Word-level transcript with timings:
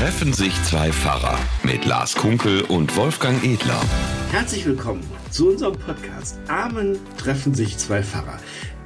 Treffen 0.00 0.32
sich 0.32 0.54
zwei 0.62 0.90
Pfarrer 0.90 1.38
mit 1.62 1.84
Lars 1.84 2.14
Kunkel 2.14 2.62
und 2.62 2.96
Wolfgang 2.96 3.44
Edler. 3.44 3.78
Herzlich 4.32 4.64
willkommen 4.64 5.02
zu 5.30 5.50
unserem 5.50 5.74
Podcast 5.76 6.38
Amen 6.48 6.96
treffen 7.18 7.52
sich 7.52 7.76
zwei 7.76 8.02
Pfarrer. 8.02 8.38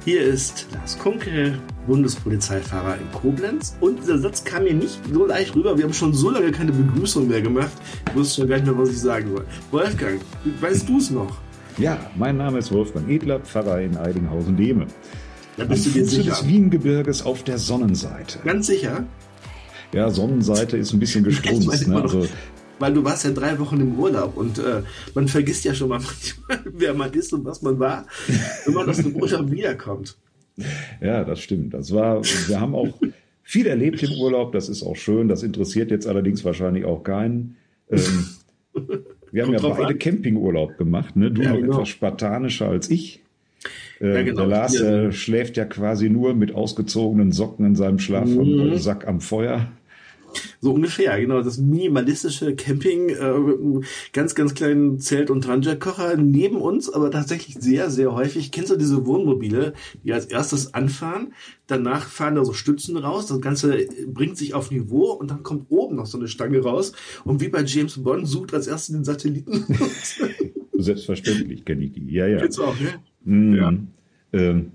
Hier 0.03 0.21
ist 0.21 0.67
Lars 0.73 0.99
Kunkel, 0.99 1.57
Bundespolizeifahrer 1.87 2.97
in 2.97 3.09
Koblenz. 3.13 3.77
Und 3.79 4.01
dieser 4.01 4.19
Satz 4.19 4.43
kam 4.43 4.65
mir 4.65 4.73
nicht 4.73 4.99
so 5.09 5.25
leicht 5.25 5.55
rüber. 5.55 5.77
Wir 5.77 5.85
haben 5.85 5.93
schon 5.93 6.13
so 6.13 6.31
lange 6.31 6.51
keine 6.51 6.73
Begrüßung 6.73 7.29
mehr 7.29 7.41
gemacht. 7.41 7.71
Ich 8.09 8.15
wusste 8.15 8.41
schon 8.41 8.49
gar 8.49 8.57
nicht 8.57 8.65
mehr, 8.65 8.77
was 8.77 8.89
ich 8.89 8.99
sagen 8.99 9.29
soll. 9.33 9.45
Wolfgang, 9.71 10.19
weißt 10.59 10.89
du 10.89 10.97
es 10.97 11.11
noch? 11.11 11.37
Ja, 11.77 11.97
mein 12.17 12.35
Name 12.35 12.57
ist 12.59 12.73
Wolfgang 12.73 13.09
Edler, 13.09 13.39
Pfarrer 13.39 13.79
in 13.79 13.95
Eidinghausen-Dehme. 13.95 14.87
Da 15.55 15.63
bist 15.63 15.87
Am 15.87 15.93
du 15.93 15.99
dir 15.99 16.03
Fuße 16.03 16.15
sicher. 16.17 16.31
des 16.31 16.45
Wiengebirges 16.45 17.25
auf 17.25 17.43
der 17.43 17.57
Sonnenseite. 17.57 18.39
Ganz 18.43 18.67
sicher? 18.67 19.05
Ja, 19.93 20.09
Sonnenseite 20.09 20.77
ist 20.77 20.93
ein 20.93 20.99
bisschen 20.99 21.23
gestrunzt. 21.25 21.87
Ne? 21.87 22.01
Also, 22.01 22.27
weil 22.79 22.93
du 22.93 23.03
warst 23.03 23.23
ja 23.23 23.31
drei 23.31 23.57
Wochen 23.59 23.79
im 23.79 23.97
Urlaub 23.97 24.35
und 24.35 24.59
äh, 24.59 24.81
man 25.13 25.27
vergisst 25.27 25.63
ja 25.63 25.73
schon 25.73 25.89
mal 25.89 25.99
manchmal, 25.99 26.59
wer 26.77 26.93
man 26.93 27.13
ist 27.13 27.31
und 27.33 27.45
was 27.45 27.61
man 27.61 27.79
war, 27.79 28.05
wenn 28.65 28.73
man 28.73 28.89
aus 28.89 28.97
dem 28.97 29.15
Urlaub 29.15 29.49
wiederkommt. 29.51 30.17
ja, 31.01 31.23
das 31.23 31.39
stimmt. 31.39 31.73
Das 31.73 31.93
war, 31.93 32.21
wir 32.23 32.59
haben 32.59 32.75
auch 32.75 32.93
viel 33.43 33.67
erlebt 33.67 34.01
im 34.03 34.11
Urlaub. 34.19 34.51
Das 34.51 34.67
ist 34.69 34.83
auch 34.83 34.95
schön. 34.95 35.27
Das 35.27 35.43
interessiert 35.43 35.91
jetzt 35.91 36.07
allerdings 36.07 36.43
wahrscheinlich 36.43 36.83
auch 36.85 37.03
keinen. 37.03 37.55
Ähm, 37.89 38.25
wir 39.31 39.43
haben 39.43 39.53
ja 39.53 39.59
beide 39.59 39.87
an. 39.87 39.99
Campingurlaub 39.99 40.77
gemacht. 40.77 41.15
Ne? 41.15 41.31
Du 41.31 41.41
Ja, 41.43 41.51
noch 41.51 41.59
genau. 41.59 41.73
etwas 41.75 41.89
spartanischer 41.89 42.69
als 42.69 42.89
ich. 42.89 43.21
Äh, 44.01 44.15
Ja, 44.15 44.23
genau. 44.23 44.39
Der 44.41 44.47
Lars 44.47 44.79
äh, 44.79 45.11
schläft 45.11 45.57
ja 45.57 45.65
quasi 45.65 46.09
nur 46.09 46.33
mit 46.33 46.53
ausgezogenen 46.55 47.31
Socken 47.31 47.65
in 47.65 47.75
seinem 47.75 47.99
Schlafsack 47.99 49.07
am 49.07 49.21
Feuer. 49.21 49.67
So 50.61 50.73
ungefähr, 50.73 51.19
genau. 51.19 51.41
Das 51.41 51.57
minimalistische 51.57 52.55
Camping 52.55 53.09
äh, 53.09 53.37
mit 53.37 53.59
einem 53.59 53.83
ganz, 54.13 54.35
ganz 54.35 54.53
kleinen 54.53 54.99
Zelt- 54.99 55.29
und 55.29 55.43
Trangia-Kocher 55.43 56.17
neben 56.17 56.57
uns, 56.57 56.91
aber 56.91 57.11
tatsächlich 57.11 57.55
sehr, 57.59 57.89
sehr 57.89 58.13
häufig. 58.13 58.51
Kennst 58.51 58.71
du 58.71 58.75
diese 58.75 59.05
Wohnmobile, 59.05 59.73
die 60.03 60.13
als 60.13 60.25
erstes 60.25 60.73
anfahren? 60.73 61.33
Danach 61.67 62.07
fahren 62.07 62.35
da 62.35 62.45
so 62.45 62.53
Stützen 62.53 62.97
raus. 62.97 63.27
Das 63.27 63.41
Ganze 63.41 63.87
bringt 64.07 64.37
sich 64.37 64.53
auf 64.53 64.71
Niveau 64.71 65.11
und 65.11 65.31
dann 65.31 65.43
kommt 65.43 65.65
oben 65.69 65.95
noch 65.95 66.05
so 66.05 66.17
eine 66.17 66.27
Stange 66.27 66.59
raus. 66.59 66.93
Und 67.23 67.41
wie 67.41 67.49
bei 67.49 67.63
James 67.63 68.03
Bond 68.03 68.27
sucht 68.27 68.53
als 68.53 68.67
erstes 68.67 68.95
den 68.95 69.03
Satelliten. 69.03 69.65
Selbstverständlich 70.73 71.65
kenne 71.65 71.85
ich 71.85 71.93
die. 71.93 72.11
Ja, 72.11 72.27
ja. 72.27 72.37
Kennst 72.37 72.57
du 72.57 72.63
auch, 72.63 72.79
ne? 72.79 72.89
Mhm. 73.23 73.55
Ja. 73.55 73.73
Ähm, 74.33 74.71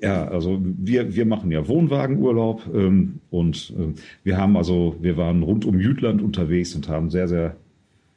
ja, 0.00 0.26
also 0.28 0.58
wir, 0.62 1.14
wir 1.14 1.26
machen 1.26 1.50
ja 1.50 1.68
Wohnwagenurlaub 1.68 2.62
ähm, 2.74 3.20
und 3.30 3.72
ähm, 3.78 3.94
wir 4.24 4.38
haben 4.38 4.56
also, 4.56 4.96
wir 5.00 5.16
waren 5.16 5.42
rund 5.42 5.64
um 5.64 5.78
Jütland 5.78 6.22
unterwegs 6.22 6.74
und 6.74 6.88
haben 6.88 7.10
sehr, 7.10 7.28
sehr 7.28 7.56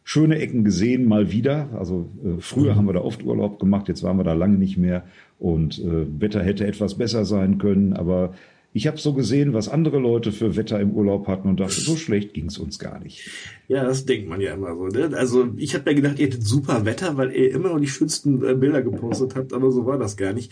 schöne 0.05 0.39
Ecken 0.39 0.63
gesehen, 0.63 1.05
mal 1.05 1.31
wieder. 1.31 1.69
Also 1.77 2.09
äh, 2.23 2.39
früher 2.39 2.75
haben 2.75 2.87
wir 2.87 2.93
da 2.93 3.01
oft 3.01 3.23
Urlaub 3.23 3.59
gemacht, 3.59 3.87
jetzt 3.87 4.03
waren 4.03 4.17
wir 4.17 4.23
da 4.23 4.33
lange 4.33 4.57
nicht 4.57 4.77
mehr 4.77 5.03
und 5.39 5.79
äh, 5.79 6.05
Wetter 6.21 6.41
hätte 6.41 6.65
etwas 6.65 6.95
besser 6.95 7.25
sein 7.25 7.57
können, 7.57 7.93
aber 7.93 8.33
ich 8.75 8.87
habe 8.87 8.97
so 8.97 9.13
gesehen, 9.13 9.53
was 9.53 9.69
andere 9.69 9.99
Leute 9.99 10.31
für 10.31 10.55
Wetter 10.55 10.79
im 10.79 10.91
Urlaub 10.91 11.27
hatten 11.27 11.47
und 11.47 11.59
dachte, 11.59 11.79
so 11.79 11.95
schlecht 11.95 12.33
ging 12.33 12.47
es 12.47 12.57
uns 12.57 12.79
gar 12.79 12.99
nicht. 12.99 13.29
Ja, 13.67 13.83
das 13.83 14.05
denkt 14.05 14.27
man 14.27 14.41
ja 14.41 14.55
immer 14.55 14.75
so. 14.75 14.87
Ne? 14.87 15.15
Also 15.15 15.49
ich 15.57 15.75
habe 15.75 15.91
ja 15.91 15.95
gedacht, 15.95 16.17
ihr 16.17 16.25
hättet 16.25 16.43
super 16.43 16.83
Wetter, 16.83 17.15
weil 17.15 17.31
ihr 17.31 17.51
immer 17.51 17.69
noch 17.69 17.79
die 17.79 17.87
schönsten 17.87 18.43
äh, 18.43 18.55
Bilder 18.55 18.81
gepostet 18.81 19.35
habt, 19.35 19.53
aber 19.53 19.71
so 19.71 19.85
war 19.85 19.99
das 19.99 20.17
gar 20.17 20.33
nicht. 20.33 20.51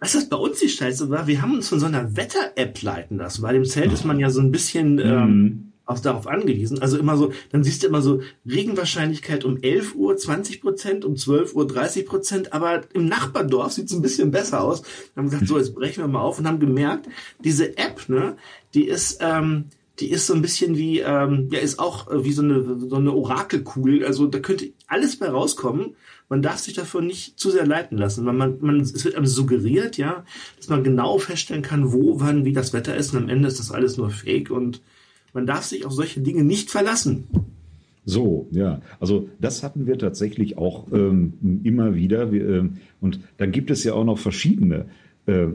Was 0.00 0.12
das 0.12 0.28
bei 0.28 0.36
uns 0.36 0.58
die 0.58 0.68
Scheiße 0.68 1.10
war, 1.10 1.26
wir 1.26 1.42
haben 1.42 1.54
uns 1.54 1.68
von 1.68 1.78
so 1.78 1.86
einer 1.86 2.16
Wetter-App 2.16 2.80
leiten 2.82 3.18
lassen. 3.18 3.42
Bei 3.42 3.52
dem 3.52 3.64
Zelt 3.64 3.92
ist 3.92 4.06
man 4.06 4.18
ja 4.18 4.30
so 4.30 4.40
ein 4.40 4.50
bisschen 4.50 4.98
ähm, 4.98 5.72
auch 5.84 5.98
darauf 5.98 6.26
angewiesen. 6.26 6.80
Also 6.80 6.96
immer 6.98 7.16
so, 7.16 7.32
dann 7.50 7.64
siehst 7.64 7.82
du 7.82 7.88
immer 7.88 8.00
so 8.00 8.22
Regenwahrscheinlichkeit 8.48 9.44
um 9.44 9.58
11 9.60 9.94
Uhr 9.96 10.16
20 10.16 10.62
Prozent, 10.62 11.04
um 11.04 11.16
12 11.16 11.54
Uhr 11.54 11.66
30 11.66 12.06
Prozent, 12.06 12.52
aber 12.52 12.82
im 12.94 13.06
Nachbardorf 13.06 13.72
sieht 13.72 13.86
es 13.86 13.92
ein 13.92 14.02
bisschen 14.02 14.30
besser 14.30 14.62
aus. 14.62 14.82
Dann 14.82 15.24
haben 15.24 15.32
wir 15.32 15.38
gesagt, 15.38 15.48
so, 15.48 15.58
jetzt 15.58 15.74
brechen 15.74 16.02
wir 16.02 16.08
mal 16.08 16.22
auf 16.22 16.38
und 16.38 16.46
haben 16.46 16.60
gemerkt, 16.60 17.08
diese 17.44 17.76
App, 17.76 18.08
ne, 18.08 18.36
die 18.72 18.86
ist, 18.86 19.18
ähm, 19.20 19.66
die 19.98 20.10
ist 20.10 20.26
so 20.26 20.34
ein 20.34 20.42
bisschen 20.42 20.78
wie, 20.78 21.00
ähm, 21.00 21.48
ja, 21.50 21.58
ist 21.58 21.78
auch 21.78 22.10
äh, 22.10 22.24
wie 22.24 22.32
so 22.32 22.42
eine, 22.42 22.78
so 22.88 22.96
eine 22.96 23.12
Orakelkugel. 23.12 24.06
Also 24.06 24.26
da 24.26 24.38
könnte 24.38 24.72
alles 24.86 25.16
bei 25.16 25.28
rauskommen. 25.28 25.94
Man 26.30 26.42
darf 26.42 26.58
sich 26.58 26.74
davon 26.74 27.06
nicht 27.06 27.38
zu 27.38 27.50
sehr 27.50 27.66
leiten 27.66 27.98
lassen. 27.98 28.24
Man, 28.24 28.36
man, 28.36 28.58
man, 28.60 28.80
es 28.80 29.04
wird 29.04 29.16
einem 29.16 29.26
suggeriert, 29.26 29.98
ja, 29.98 30.24
dass 30.56 30.68
man 30.68 30.84
genau 30.84 31.18
feststellen 31.18 31.62
kann, 31.62 31.92
wo, 31.92 32.20
wann, 32.20 32.44
wie 32.44 32.52
das 32.52 32.72
Wetter 32.72 32.96
ist. 32.96 33.12
Und 33.12 33.24
am 33.24 33.28
Ende 33.28 33.48
ist 33.48 33.58
das 33.58 33.72
alles 33.72 33.98
nur 33.98 34.10
Fake 34.10 34.50
und 34.50 34.80
man 35.34 35.44
darf 35.46 35.64
sich 35.64 35.84
auf 35.84 35.92
solche 35.92 36.20
Dinge 36.20 36.44
nicht 36.44 36.70
verlassen. 36.70 37.24
So, 38.04 38.48
ja. 38.52 38.80
Also 39.00 39.28
das 39.40 39.62
hatten 39.62 39.86
wir 39.86 39.98
tatsächlich 39.98 40.56
auch 40.56 40.90
ähm, 40.92 41.60
immer 41.64 41.94
wieder. 41.94 42.32
Wir, 42.32 42.48
ähm, 42.48 42.78
und 43.00 43.20
dann 43.36 43.52
gibt 43.52 43.70
es 43.70 43.84
ja 43.84 43.94
auch 43.94 44.04
noch 44.04 44.18
verschiedene 44.18 44.86
äh, 45.26 45.48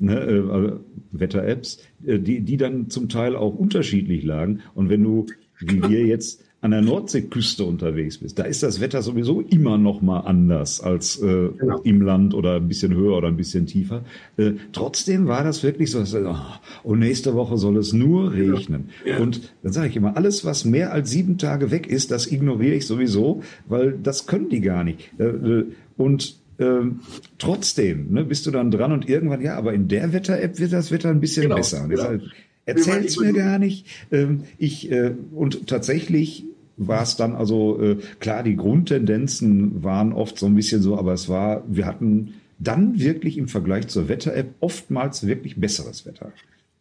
ne, 0.00 0.20
äh, 0.20 0.50
also 0.50 0.80
Wetter-Apps, 1.12 1.82
äh, 2.04 2.18
die, 2.18 2.40
die 2.40 2.56
dann 2.56 2.90
zum 2.90 3.08
Teil 3.08 3.36
auch 3.36 3.54
unterschiedlich 3.54 4.24
lagen. 4.24 4.60
Und 4.74 4.88
wenn 4.88 5.02
du, 5.02 5.26
wie 5.58 5.82
wir 5.88 6.04
jetzt, 6.04 6.42
an 6.62 6.72
der 6.72 6.82
Nordseeküste 6.82 7.64
unterwegs 7.64 8.18
bist, 8.18 8.38
da 8.38 8.42
ist 8.42 8.62
das 8.62 8.80
Wetter 8.80 9.00
sowieso 9.02 9.40
immer 9.40 9.78
noch 9.78 10.02
mal 10.02 10.20
anders 10.20 10.80
als 10.80 11.16
äh, 11.22 11.48
Genau. 11.56 11.80
im 11.84 12.02
Land 12.02 12.34
oder 12.34 12.56
ein 12.56 12.68
bisschen 12.68 12.94
höher 12.94 13.16
oder 13.16 13.28
ein 13.28 13.36
bisschen 13.36 13.66
tiefer. 13.66 14.02
Äh, 14.36 14.52
trotzdem 14.72 15.26
war 15.26 15.42
das 15.42 15.62
wirklich 15.62 15.90
so, 15.90 16.00
dass, 16.00 16.14
oh, 16.14 16.34
und 16.82 16.98
nächste 16.98 17.34
Woche 17.34 17.56
soll 17.56 17.78
es 17.78 17.92
nur 17.94 18.32
regnen. 18.34 18.90
Ja. 19.06 19.18
Und 19.18 19.52
dann 19.62 19.72
sage 19.72 19.88
ich 19.88 19.96
immer, 19.96 20.16
alles, 20.16 20.44
was 20.44 20.64
mehr 20.66 20.92
als 20.92 21.10
sieben 21.10 21.38
Tage 21.38 21.70
weg 21.70 21.86
ist, 21.86 22.10
das 22.10 22.30
ignoriere 22.30 22.74
ich 22.74 22.86
sowieso, 22.86 23.42
weil 23.66 23.98
das 24.02 24.26
können 24.26 24.50
die 24.50 24.60
gar 24.60 24.84
nicht. 24.84 25.10
Äh, 25.18 25.24
äh, 25.24 25.64
Und 25.96 26.36
ähm, 26.58 27.00
trotzdem 27.38 28.12
ne, 28.12 28.22
bist 28.24 28.46
du 28.46 28.50
dann 28.50 28.70
dran 28.70 28.92
und 28.92 29.08
irgendwann, 29.08 29.40
ja, 29.40 29.56
aber 29.56 29.72
in 29.72 29.88
der 29.88 30.12
Wetter-App 30.12 30.58
wird 30.58 30.72
das 30.74 30.90
Wetter 30.92 31.08
ein 31.08 31.20
bisschen 31.20 31.44
Genau, 31.44 31.56
besser. 31.56 31.84
Und 31.84 32.30
sage, 32.78 32.96
Erzähl's 32.96 33.18
mir 33.18 33.32
gar 33.32 33.58
nicht. 33.58 33.86
Ähm, 34.10 34.44
ich, 34.58 34.90
äh, 34.90 35.12
und 35.32 35.66
tatsächlich 35.66 36.44
war 36.76 37.02
es 37.02 37.16
dann 37.16 37.34
also, 37.34 37.80
äh, 37.80 37.96
klar, 38.20 38.42
die 38.42 38.56
Grundtendenzen 38.56 39.84
waren 39.84 40.12
oft 40.12 40.38
so 40.38 40.46
ein 40.46 40.54
bisschen 40.54 40.80
so, 40.80 40.96
aber 40.96 41.12
es 41.12 41.28
war, 41.28 41.62
wir 41.68 41.86
hatten 41.86 42.34
dann 42.58 42.98
wirklich 42.98 43.38
im 43.38 43.48
Vergleich 43.48 43.88
zur 43.88 44.08
Wetter-App 44.08 44.54
oftmals 44.60 45.26
wirklich 45.26 45.56
besseres 45.56 46.06
Wetter. 46.06 46.32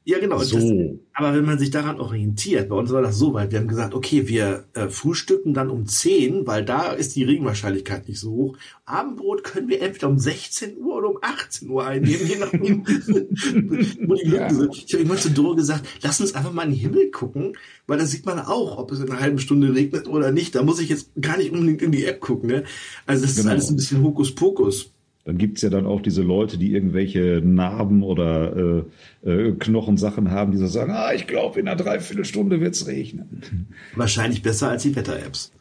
Ja, 0.09 0.17
genau. 0.17 0.39
So. 0.39 0.55
Das, 0.55 0.99
aber 1.13 1.35
wenn 1.35 1.45
man 1.45 1.59
sich 1.59 1.69
daran 1.69 1.99
orientiert, 1.99 2.69
bei 2.69 2.75
uns 2.75 2.89
war 2.91 3.03
das 3.03 3.19
so 3.19 3.35
weit, 3.35 3.51
wir 3.51 3.59
haben 3.59 3.67
gesagt, 3.67 3.93
okay, 3.93 4.27
wir 4.27 4.65
äh, 4.73 4.87
frühstücken 4.87 5.53
dann 5.53 5.69
um 5.69 5.85
10, 5.85 6.47
weil 6.47 6.65
da 6.65 6.93
ist 6.93 7.15
die 7.15 7.23
Regenwahrscheinlichkeit 7.23 8.07
nicht 8.07 8.19
so 8.19 8.31
hoch. 8.31 8.57
Abendbrot 8.85 9.43
können 9.43 9.67
wir 9.69 9.83
entweder 9.83 10.09
um 10.09 10.17
16 10.17 10.77
Uhr 10.79 10.95
oder 10.95 11.09
um 11.11 11.19
18 11.21 11.69
Uhr 11.69 11.85
einnehmen, 11.85 12.25
je 12.25 12.37
nachdem, 12.37 12.87
wo 14.07 14.15
die 14.15 14.29
Lücken 14.29 14.55
sind. 14.55 14.75
Ich 14.75 14.93
habe 14.93 15.03
irgendwann 15.03 15.17
zu 15.19 15.29
Doro 15.29 15.55
gesagt, 15.55 15.87
lass 16.01 16.19
uns 16.19 16.33
einfach 16.33 16.53
mal 16.53 16.63
in 16.63 16.71
den 16.71 16.79
Himmel 16.79 17.11
gucken, 17.11 17.55
weil 17.85 17.99
da 17.99 18.05
sieht 18.07 18.25
man 18.25 18.39
auch, 18.39 18.79
ob 18.79 18.91
es 18.91 19.01
in 19.01 19.11
einer 19.11 19.19
halben 19.19 19.37
Stunde 19.37 19.75
regnet 19.75 20.07
oder 20.07 20.31
nicht. 20.31 20.55
Da 20.55 20.63
muss 20.63 20.79
ich 20.79 20.89
jetzt 20.89 21.11
gar 21.21 21.37
nicht 21.37 21.51
unbedingt 21.51 21.83
in 21.83 21.91
die 21.91 22.05
App 22.05 22.19
gucken. 22.19 22.49
Ne? 22.49 22.63
Also 23.05 23.21
das 23.21 23.33
ist 23.33 23.37
Genau. 23.37 23.51
alles 23.51 23.69
ein 23.69 23.75
bisschen 23.75 24.01
Hokuspokus. 24.01 24.91
Dann 25.29 25.37
gibt's 25.37 25.61
ja 25.61 25.69
dann 25.69 25.85
auch 25.85 26.01
diese 26.01 26.23
Leute, 26.23 26.57
die 26.57 26.73
irgendwelche 26.73 27.39
Narben 27.45 28.01
oder 28.01 28.83
äh, 29.23 29.29
äh, 29.29 29.51
Knochensachen 29.51 30.31
haben, 30.31 30.51
die 30.51 30.57
so 30.57 30.65
sagen, 30.65 30.91
ah, 30.91 31.13
ich 31.13 31.27
glaube, 31.27 31.59
in 31.59 31.67
einer 31.67 31.77
Dreiviertelstunde 31.77 32.59
wird's 32.61 32.87
regnen. 32.87 33.67
Wahrscheinlich 33.95 34.41
besser 34.41 34.69
als 34.69 34.81
die 34.81 34.95
Wetter-Apps. 34.95 35.51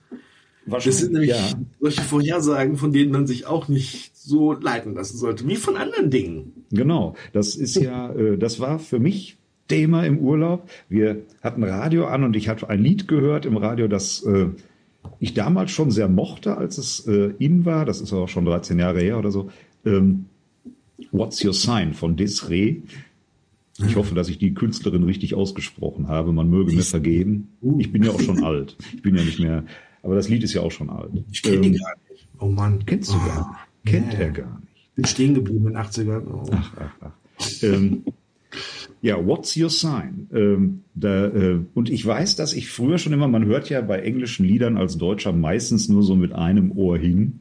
Das 0.64 0.84
sind 0.84 1.12
nämlich 1.12 1.32
ja. 1.32 1.52
solche 1.80 2.00
Vorhersagen, 2.00 2.78
von 2.78 2.94
denen 2.94 3.12
man 3.12 3.26
sich 3.26 3.44
auch 3.44 3.68
nicht 3.68 4.16
so 4.16 4.54
leiten 4.54 4.94
lassen 4.94 5.18
sollte, 5.18 5.46
wie 5.46 5.56
von 5.56 5.76
anderen 5.76 6.08
Dingen. 6.08 6.64
Genau, 6.70 7.14
das 7.34 7.54
ist 7.54 7.76
ja, 7.76 8.10
äh, 8.14 8.38
das 8.38 8.60
war 8.60 8.78
für 8.78 8.98
mich 8.98 9.36
Thema 9.68 10.06
im 10.06 10.18
Urlaub. 10.20 10.70
Wir 10.88 11.24
hatten 11.42 11.62
Radio 11.62 12.06
an 12.06 12.24
und 12.24 12.36
ich 12.36 12.48
hatte 12.48 12.70
ein 12.70 12.82
Lied 12.82 13.06
gehört 13.06 13.44
im 13.44 13.58
Radio, 13.58 13.86
das 13.86 14.22
äh, 14.22 14.46
ich 15.20 15.34
damals 15.34 15.70
schon 15.70 15.90
sehr 15.90 16.08
mochte, 16.08 16.56
als 16.56 16.78
es 16.78 17.06
äh, 17.06 17.32
in 17.38 17.64
war. 17.64 17.84
Das 17.84 18.00
ist 18.00 18.12
auch 18.12 18.28
schon 18.28 18.44
13 18.44 18.78
Jahre 18.78 19.00
her 19.00 19.18
oder 19.18 19.30
so. 19.30 19.50
Ähm, 19.84 20.26
What's 21.12 21.44
Your 21.44 21.54
Sign 21.54 21.94
von 21.94 22.16
Desiree. 22.16 22.82
Ich 23.86 23.94
hoffe, 23.94 24.14
dass 24.14 24.28
ich 24.28 24.38
die 24.38 24.54
Künstlerin 24.54 25.04
richtig 25.04 25.34
ausgesprochen 25.34 26.08
habe. 26.08 26.32
Man 26.32 26.50
möge 26.50 26.72
mir 26.72 26.82
vergeben. 26.82 27.48
Ich 27.78 27.92
bin 27.92 28.02
ja 28.02 28.10
auch 28.10 28.20
schon 28.20 28.42
alt. 28.42 28.76
Ich 28.92 29.02
bin 29.02 29.14
ja 29.14 29.22
nicht 29.22 29.38
mehr, 29.38 29.64
aber 30.02 30.16
das 30.16 30.28
Lied 30.28 30.42
ist 30.42 30.52
ja 30.52 30.62
auch 30.62 30.72
schon 30.72 30.90
alt. 30.90 31.10
Ich 31.30 31.42
kenne 31.42 31.60
die 31.60 31.68
Ähm, 31.68 31.76
gar 31.76 31.94
nicht. 32.10 32.28
Oh 32.40 32.46
Mann. 32.46 32.84
Kennst 32.86 33.12
du 33.12 33.16
oh, 33.16 33.26
gar 33.26 33.48
nicht? 33.50 33.92
Kennt 33.92 34.08
nee. 34.08 34.24
er 34.24 34.30
gar 34.30 34.60
nicht. 34.60 34.94
Bin 34.96 35.04
stehen 35.04 35.34
geblieben 35.34 35.68
in 35.68 35.74
den 35.74 35.76
80ern. 35.76 36.26
Oh. 36.26 36.50
Ach, 36.50 36.72
ach, 36.76 36.94
ach. 37.00 37.62
ähm, 37.62 38.02
ja, 39.00 39.24
what's 39.24 39.56
your 39.56 39.70
sign? 39.70 40.28
Ähm, 40.32 40.80
da, 40.94 41.26
äh, 41.26 41.60
und 41.74 41.90
ich 41.90 42.04
weiß, 42.04 42.36
dass 42.36 42.52
ich 42.52 42.68
früher 42.68 42.98
schon 42.98 43.12
immer, 43.12 43.28
man 43.28 43.44
hört 43.44 43.70
ja 43.70 43.80
bei 43.80 44.00
englischen 44.00 44.46
Liedern 44.46 44.76
als 44.76 44.98
Deutscher 44.98 45.32
meistens 45.32 45.88
nur 45.88 46.02
so 46.02 46.16
mit 46.16 46.32
einem 46.32 46.72
Ohr 46.72 46.98
hin. 46.98 47.40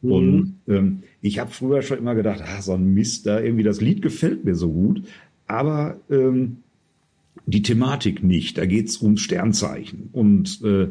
Und 0.00 0.54
ähm, 0.68 1.00
ich 1.20 1.40
habe 1.40 1.50
früher 1.50 1.82
schon 1.82 1.98
immer 1.98 2.14
gedacht, 2.14 2.40
ah, 2.44 2.62
so 2.62 2.72
ein 2.72 2.94
Mist 2.94 3.26
da, 3.26 3.40
irgendwie 3.40 3.64
das 3.64 3.80
Lied 3.80 4.00
gefällt 4.00 4.44
mir 4.44 4.54
so 4.54 4.70
gut. 4.70 5.02
Aber 5.48 5.98
ähm, 6.08 6.58
die 7.46 7.62
Thematik 7.62 8.22
nicht. 8.22 8.58
Da 8.58 8.66
geht's 8.66 9.00
ums 9.02 9.22
Sternzeichen 9.22 10.10
und 10.12 10.62
äh, 10.62 10.88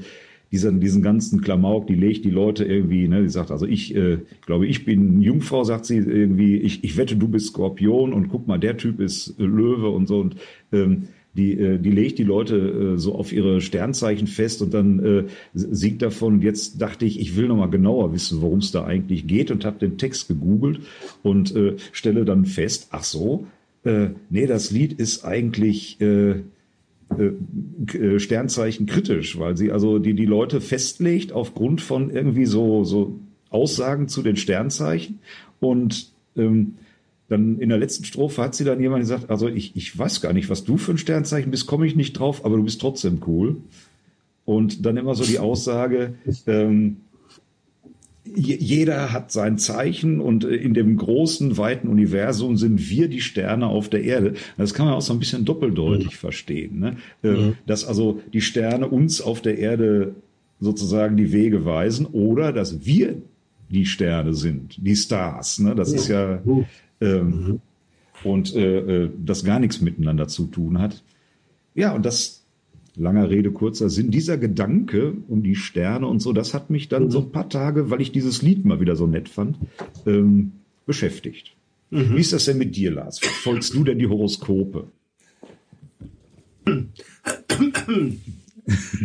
diesen, 0.51 0.79
diesen 0.79 1.01
ganzen 1.01 1.41
Klamauk, 1.41 1.87
die 1.87 1.95
legt 1.95 2.25
die 2.25 2.29
Leute 2.29 2.63
irgendwie, 2.63 3.07
ne, 3.07 3.21
die 3.21 3.29
sagt, 3.29 3.51
also 3.51 3.65
ich 3.65 3.95
äh, 3.95 4.19
glaube, 4.45 4.67
ich 4.67 4.85
bin 4.85 5.21
Jungfrau, 5.21 5.63
sagt 5.63 5.85
sie 5.85 5.97
irgendwie, 5.97 6.57
ich, 6.57 6.83
ich 6.83 6.97
wette, 6.97 7.15
du 7.15 7.27
bist 7.27 7.47
Skorpion 7.47 8.13
und 8.13 8.29
guck 8.29 8.47
mal, 8.47 8.57
der 8.57 8.77
Typ 8.77 8.99
ist 8.99 9.39
äh, 9.39 9.43
Löwe 9.43 9.89
und 9.89 10.07
so 10.07 10.19
und 10.19 10.37
ähm, 10.71 11.09
die, 11.37 11.53
äh, 11.53 11.77
die 11.77 11.91
legt 11.91 12.17
die 12.17 12.23
Leute 12.23 12.55
äh, 12.95 12.97
so 12.97 13.15
auf 13.15 13.31
ihre 13.31 13.61
Sternzeichen 13.61 14.27
fest 14.27 14.61
und 14.61 14.73
dann 14.73 14.99
äh, 14.99 15.23
singt 15.53 16.01
davon. 16.01 16.41
Jetzt 16.41 16.81
dachte 16.81 17.05
ich, 17.05 17.19
ich 17.19 17.37
will 17.37 17.47
noch 17.47 17.57
mal 17.57 17.69
genauer 17.69 18.11
wissen, 18.13 18.41
worum 18.41 18.59
es 18.59 18.71
da 18.71 18.85
eigentlich 18.85 19.27
geht 19.27 19.51
und 19.51 19.63
habe 19.63 19.77
den 19.77 19.97
Text 19.97 20.27
gegoogelt 20.27 20.79
und 21.23 21.55
äh, 21.55 21.75
stelle 21.91 22.25
dann 22.25 22.45
fest, 22.45 22.87
ach 22.91 23.03
so, 23.03 23.45
äh, 23.83 24.09
nee, 24.29 24.47
das 24.47 24.71
Lied 24.71 24.93
ist 24.93 25.23
eigentlich 25.25 26.01
äh, 26.01 26.41
äh, 27.09 28.19
Sternzeichen 28.19 28.85
kritisch, 28.85 29.39
weil 29.39 29.55
sie 29.55 29.71
also 29.71 29.99
die, 29.99 30.13
die 30.13 30.25
Leute 30.25 30.61
festlegt 30.61 31.31
aufgrund 31.31 31.81
von 31.81 32.09
irgendwie 32.09 32.45
so, 32.45 32.83
so 32.83 33.19
Aussagen 33.49 34.07
zu 34.07 34.21
den 34.21 34.35
Sternzeichen. 34.35 35.19
Und 35.59 36.11
ähm, 36.35 36.75
dann 37.29 37.59
in 37.59 37.69
der 37.69 37.77
letzten 37.77 38.05
Strophe 38.05 38.41
hat 38.41 38.55
sie 38.55 38.63
dann 38.63 38.79
jemand 38.79 39.01
gesagt, 39.01 39.29
also 39.29 39.47
ich, 39.47 39.75
ich 39.75 39.97
weiß 39.97 40.21
gar 40.21 40.33
nicht, 40.33 40.49
was 40.49 40.63
du 40.63 40.77
für 40.77 40.91
ein 40.91 40.97
Sternzeichen 40.97 41.51
bist, 41.51 41.67
komme 41.67 41.85
ich 41.85 41.95
nicht 41.95 42.13
drauf, 42.13 42.45
aber 42.45 42.57
du 42.57 42.63
bist 42.63 42.79
trotzdem 42.79 43.21
cool. 43.27 43.57
Und 44.45 44.85
dann 44.85 44.95
immer 44.95 45.13
so 45.13 45.25
die 45.25 45.39
Aussage, 45.39 46.13
ähm, 46.45 46.97
jeder 48.37 49.11
hat 49.11 49.31
sein 49.31 49.57
Zeichen 49.57 50.19
und 50.19 50.45
äh, 50.45 50.55
in 50.55 50.73
dem 50.73 50.97
großen, 50.97 51.57
weiten 51.57 51.87
Universum 51.87 52.57
sind 52.57 52.89
wir 52.89 53.07
die 53.07 53.21
Sterne 53.21 53.67
auf 53.67 53.89
der 53.89 54.03
Erde. 54.03 54.33
Das 54.57 54.73
kann 54.73 54.85
man 54.85 54.95
auch 54.95 55.01
so 55.01 55.13
ein 55.13 55.19
bisschen 55.19 55.45
doppeldeutig 55.45 56.07
mhm. 56.07 56.17
verstehen. 56.17 56.79
Ne? 56.79 56.97
Äh, 57.23 57.27
mhm. 57.29 57.55
Dass 57.65 57.85
also 57.85 58.21
die 58.33 58.41
Sterne 58.41 58.87
uns 58.87 59.21
auf 59.21 59.41
der 59.41 59.57
Erde 59.57 60.15
sozusagen 60.59 61.17
die 61.17 61.31
Wege 61.31 61.65
weisen 61.65 62.05
oder 62.05 62.51
dass 62.53 62.85
wir 62.85 63.21
die 63.69 63.85
Sterne 63.85 64.33
sind, 64.33 64.77
die 64.77 64.95
Stars. 64.95 65.59
Ne? 65.59 65.75
Das 65.75 65.91
ja. 65.91 65.97
ist 65.97 66.07
ja 66.07 66.41
ähm, 67.01 67.27
mhm. 67.27 67.59
und 68.23 68.55
äh, 68.55 69.03
äh, 69.03 69.09
das 69.23 69.43
gar 69.43 69.59
nichts 69.59 69.81
miteinander 69.81 70.27
zu 70.27 70.45
tun 70.45 70.79
hat. 70.79 71.03
Ja, 71.75 71.93
und 71.93 72.05
das 72.05 72.43
langer 72.97 73.29
Rede, 73.29 73.51
kurzer 73.51 73.89
Sinn, 73.89 74.11
dieser 74.11 74.37
Gedanke 74.37 75.13
um 75.27 75.43
die 75.43 75.55
Sterne 75.55 76.07
und 76.07 76.19
so, 76.19 76.33
das 76.33 76.53
hat 76.53 76.69
mich 76.69 76.89
dann 76.89 77.05
mhm. 77.05 77.11
so 77.11 77.19
ein 77.19 77.31
paar 77.31 77.49
Tage, 77.49 77.89
weil 77.89 78.01
ich 78.01 78.11
dieses 78.11 78.41
Lied 78.41 78.65
mal 78.65 78.79
wieder 78.79 78.95
so 78.95 79.07
nett 79.07 79.29
fand, 79.29 79.57
ähm, 80.05 80.53
beschäftigt. 80.85 81.55
Mhm. 81.89 82.15
Wie 82.15 82.21
ist 82.21 82.33
das 82.33 82.45
denn 82.45 82.57
mit 82.57 82.75
dir, 82.75 82.91
Lars? 82.91 83.19
Verfolgst 83.19 83.73
du 83.73 83.83
denn 83.83 83.99
die 83.99 84.07
Horoskope? 84.07 84.87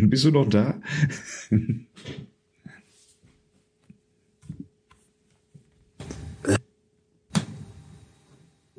Bist 0.01 0.25
du 0.25 0.31
noch 0.31 0.49
da? 0.49 0.81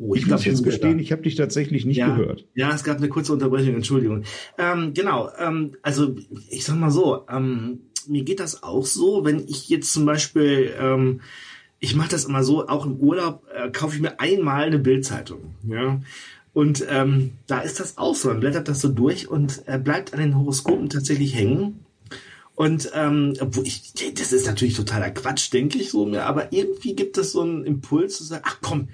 Oh, 0.06 0.16
ich, 0.16 0.24
ich 0.24 0.28
muss 0.28 0.44
jetzt 0.44 0.64
gestehen, 0.64 1.00
ich 1.00 1.12
habe 1.12 1.22
dich 1.22 1.36
tatsächlich 1.36 1.86
nicht 1.86 1.98
ja, 1.98 2.14
gehört. 2.14 2.46
Ja, 2.56 2.74
es 2.74 2.84
gab 2.84 2.98
eine 2.98 3.08
kurze 3.08 3.32
Unterbrechung, 3.32 3.76
Entschuldigung. 3.76 4.24
Ähm, 4.58 4.94
genau, 4.94 5.30
ähm, 5.40 5.78
also 5.82 6.16
ich 6.50 6.66
sag 6.66 6.76
mal 6.76 6.92
so, 6.92 7.26
ähm, 7.30 7.80
mir 8.08 8.24
geht 8.24 8.42
das 8.42 8.64
auch 8.64 8.86
so, 8.86 9.24
wenn 9.24 9.40
ich 9.48 9.70
jetzt 9.70 9.94
zum 9.94 10.06
Beispiel, 10.06 10.74
ähm, 10.78 11.22
ich 11.80 11.96
mache 11.96 12.10
das 12.10 12.26
immer 12.26 12.44
so, 12.44 12.68
auch 12.68 12.86
im 12.86 12.98
Urlaub 12.98 13.46
äh, 13.56 13.70
kaufe 13.72 13.96
ich 13.96 14.02
mir 14.02 14.20
einmal 14.20 14.66
eine 14.66 14.80
Bildzeitung, 14.80 15.56
ja. 15.68 16.02
Und 16.52 16.86
ähm, 16.90 17.32
da 17.48 17.62
ist 17.62 17.80
das 17.80 17.98
auch 17.98 18.14
so, 18.14 18.28
man 18.28 18.40
blättert 18.40 18.68
das 18.68 18.82
so 18.82 18.90
durch 18.90 19.28
und 19.28 19.64
äh, 19.66 19.80
bleibt 19.80 20.14
an 20.14 20.20
den 20.20 20.38
Horoskopen 20.38 20.90
tatsächlich 20.90 21.34
hängen. 21.34 21.80
Und 22.56 22.92
ähm, 22.94 23.36
wo 23.42 23.64
ich, 23.64 23.94
das 24.14 24.32
ist 24.32 24.46
natürlich 24.46 24.76
totaler 24.76 25.10
Quatsch, 25.10 25.52
denke 25.52 25.80
ich 25.80 25.90
so, 25.90 26.08
aber 26.16 26.54
irgendwie 26.54 26.96
gibt 26.96 27.18
es 27.18 27.32
so 27.32 27.42
einen 27.42 27.66
Impuls 27.66 28.18
zu 28.18 28.24
sagen, 28.24 28.44
ach 28.46 28.60
komm, 28.62 28.90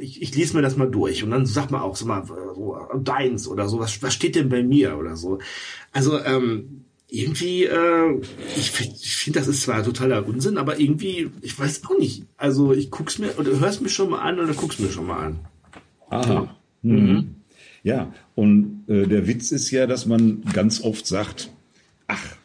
ich, 0.00 0.22
ich 0.22 0.34
lese 0.34 0.56
mir 0.56 0.62
das 0.62 0.76
mal 0.76 0.90
durch 0.90 1.22
und 1.22 1.30
dann 1.30 1.46
sag 1.46 1.70
mal 1.70 1.82
auch 1.82 1.96
so 1.96 2.06
mal 2.06 2.24
so, 2.26 2.76
deins 2.98 3.46
oder 3.46 3.68
so, 3.68 3.78
was, 3.78 4.02
was 4.02 4.14
steht 4.14 4.34
denn 4.34 4.48
bei 4.48 4.62
mir 4.62 4.96
oder 4.98 5.16
so. 5.16 5.38
Also 5.92 6.18
ähm, 6.18 6.84
irgendwie, 7.08 7.64
äh, 7.64 8.20
ich, 8.56 8.72
ich 8.80 9.16
finde, 9.16 9.38
das 9.38 9.48
ist 9.48 9.62
zwar 9.62 9.84
totaler 9.84 10.26
Unsinn, 10.26 10.56
aber 10.56 10.80
irgendwie, 10.80 11.30
ich 11.42 11.58
weiß 11.58 11.82
auch 11.86 11.98
nicht. 11.98 12.24
Also 12.36 12.72
ich 12.72 12.90
guck's 12.90 13.18
mir 13.18 13.38
oder 13.38 13.60
hör's 13.60 13.80
mir 13.80 13.90
schon 13.90 14.10
mal 14.10 14.20
an 14.20 14.40
oder 14.40 14.54
guck's 14.54 14.78
mir 14.78 14.90
schon 14.90 15.06
mal 15.06 15.26
an. 15.26 15.40
Aha. 16.08 16.56
Mhm. 16.82 16.96
Mhm. 16.96 17.34
Ja, 17.82 18.12
und 18.34 18.84
äh, 18.88 19.06
der 19.06 19.26
Witz 19.26 19.52
ist 19.52 19.70
ja, 19.70 19.86
dass 19.86 20.06
man 20.06 20.42
ganz 20.52 20.82
oft 20.82 21.06
sagt, 21.06 21.50
ach, 22.06 22.36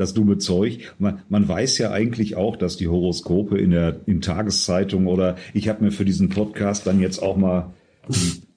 das 0.00 0.14
dumme 0.14 0.38
Zeug. 0.38 0.94
Man, 0.98 1.20
man 1.28 1.46
weiß 1.46 1.76
ja 1.76 1.90
eigentlich 1.90 2.34
auch, 2.34 2.56
dass 2.56 2.78
die 2.78 2.88
Horoskope 2.88 3.58
in 3.58 3.70
der 3.70 4.00
in 4.06 4.22
Tageszeitung 4.22 5.06
oder 5.06 5.36
ich 5.52 5.68
habe 5.68 5.84
mir 5.84 5.92
für 5.92 6.06
diesen 6.06 6.30
Podcast 6.30 6.86
dann 6.86 7.00
jetzt 7.00 7.22
auch 7.22 7.36
mal 7.36 7.74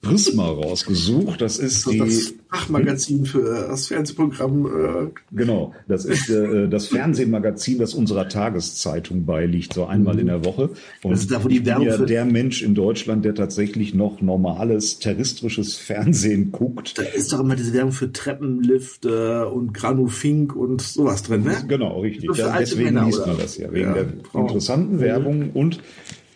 Prisma 0.04 0.46
rausgesucht. 0.48 1.42
Das 1.42 1.58
ist 1.58 1.90
die 1.90 1.98
das 1.98 2.34
Fachmagazin 2.50 3.26
für 3.26 3.40
äh, 3.40 3.70
das 3.70 3.88
Fernsehprogramm. 3.88 4.66
Äh. 4.66 5.10
Genau, 5.32 5.74
das 5.88 6.06
ist 6.06 6.30
äh, 6.30 6.68
das 6.68 6.88
Fernsehmagazin, 6.88 7.80
das 7.80 7.94
unserer 7.94 8.28
Tageszeitung 8.30 9.26
beiliegt, 9.26 9.74
so 9.74 9.86
einmal 9.86 10.20
in 10.20 10.28
der 10.28 10.46
Woche. 10.46 10.70
Und 11.02 11.12
das 11.12 11.22
ist 11.22 11.32
da, 11.32 11.44
wo 11.44 11.48
die 11.48 11.66
Werbung 11.66 11.88
ja 11.88 11.98
der 11.98 12.26
Mensch 12.26 12.62
in 12.62 12.76
Deutschland, 12.76 13.26
der 13.26 13.34
tatsächlich 13.34 13.94
noch 13.94 14.22
normales 14.22 15.00
terrestrisches 15.00 15.78
Fernsehen 15.78 16.52
guckt. 16.52 16.98
Da 16.98 17.04
ist 17.04 17.32
doch 17.34 17.40
immer 17.40 17.56
diese 17.56 17.74
Werbung 17.74 17.94
für 17.94 18.12
Treppenlifte 18.12 19.48
und 19.48 19.74
Granufink 19.74 20.56
und 20.56 20.82
sowas 20.82 21.24
drin, 21.24 21.44
ne? 21.44 21.56
Genau, 21.68 22.02
richtig. 22.02 22.30
Ja, 22.36 22.58
deswegen 22.60 22.96
Männer, 22.96 23.06
liest 23.06 23.26
man 23.26 23.38
das 23.38 23.58
ja 23.58 23.72
wegen 23.72 23.96
ja, 23.96 24.04
der 24.04 24.08
interessanten 24.34 25.00
Werbung 25.00 25.52
und 25.54 25.80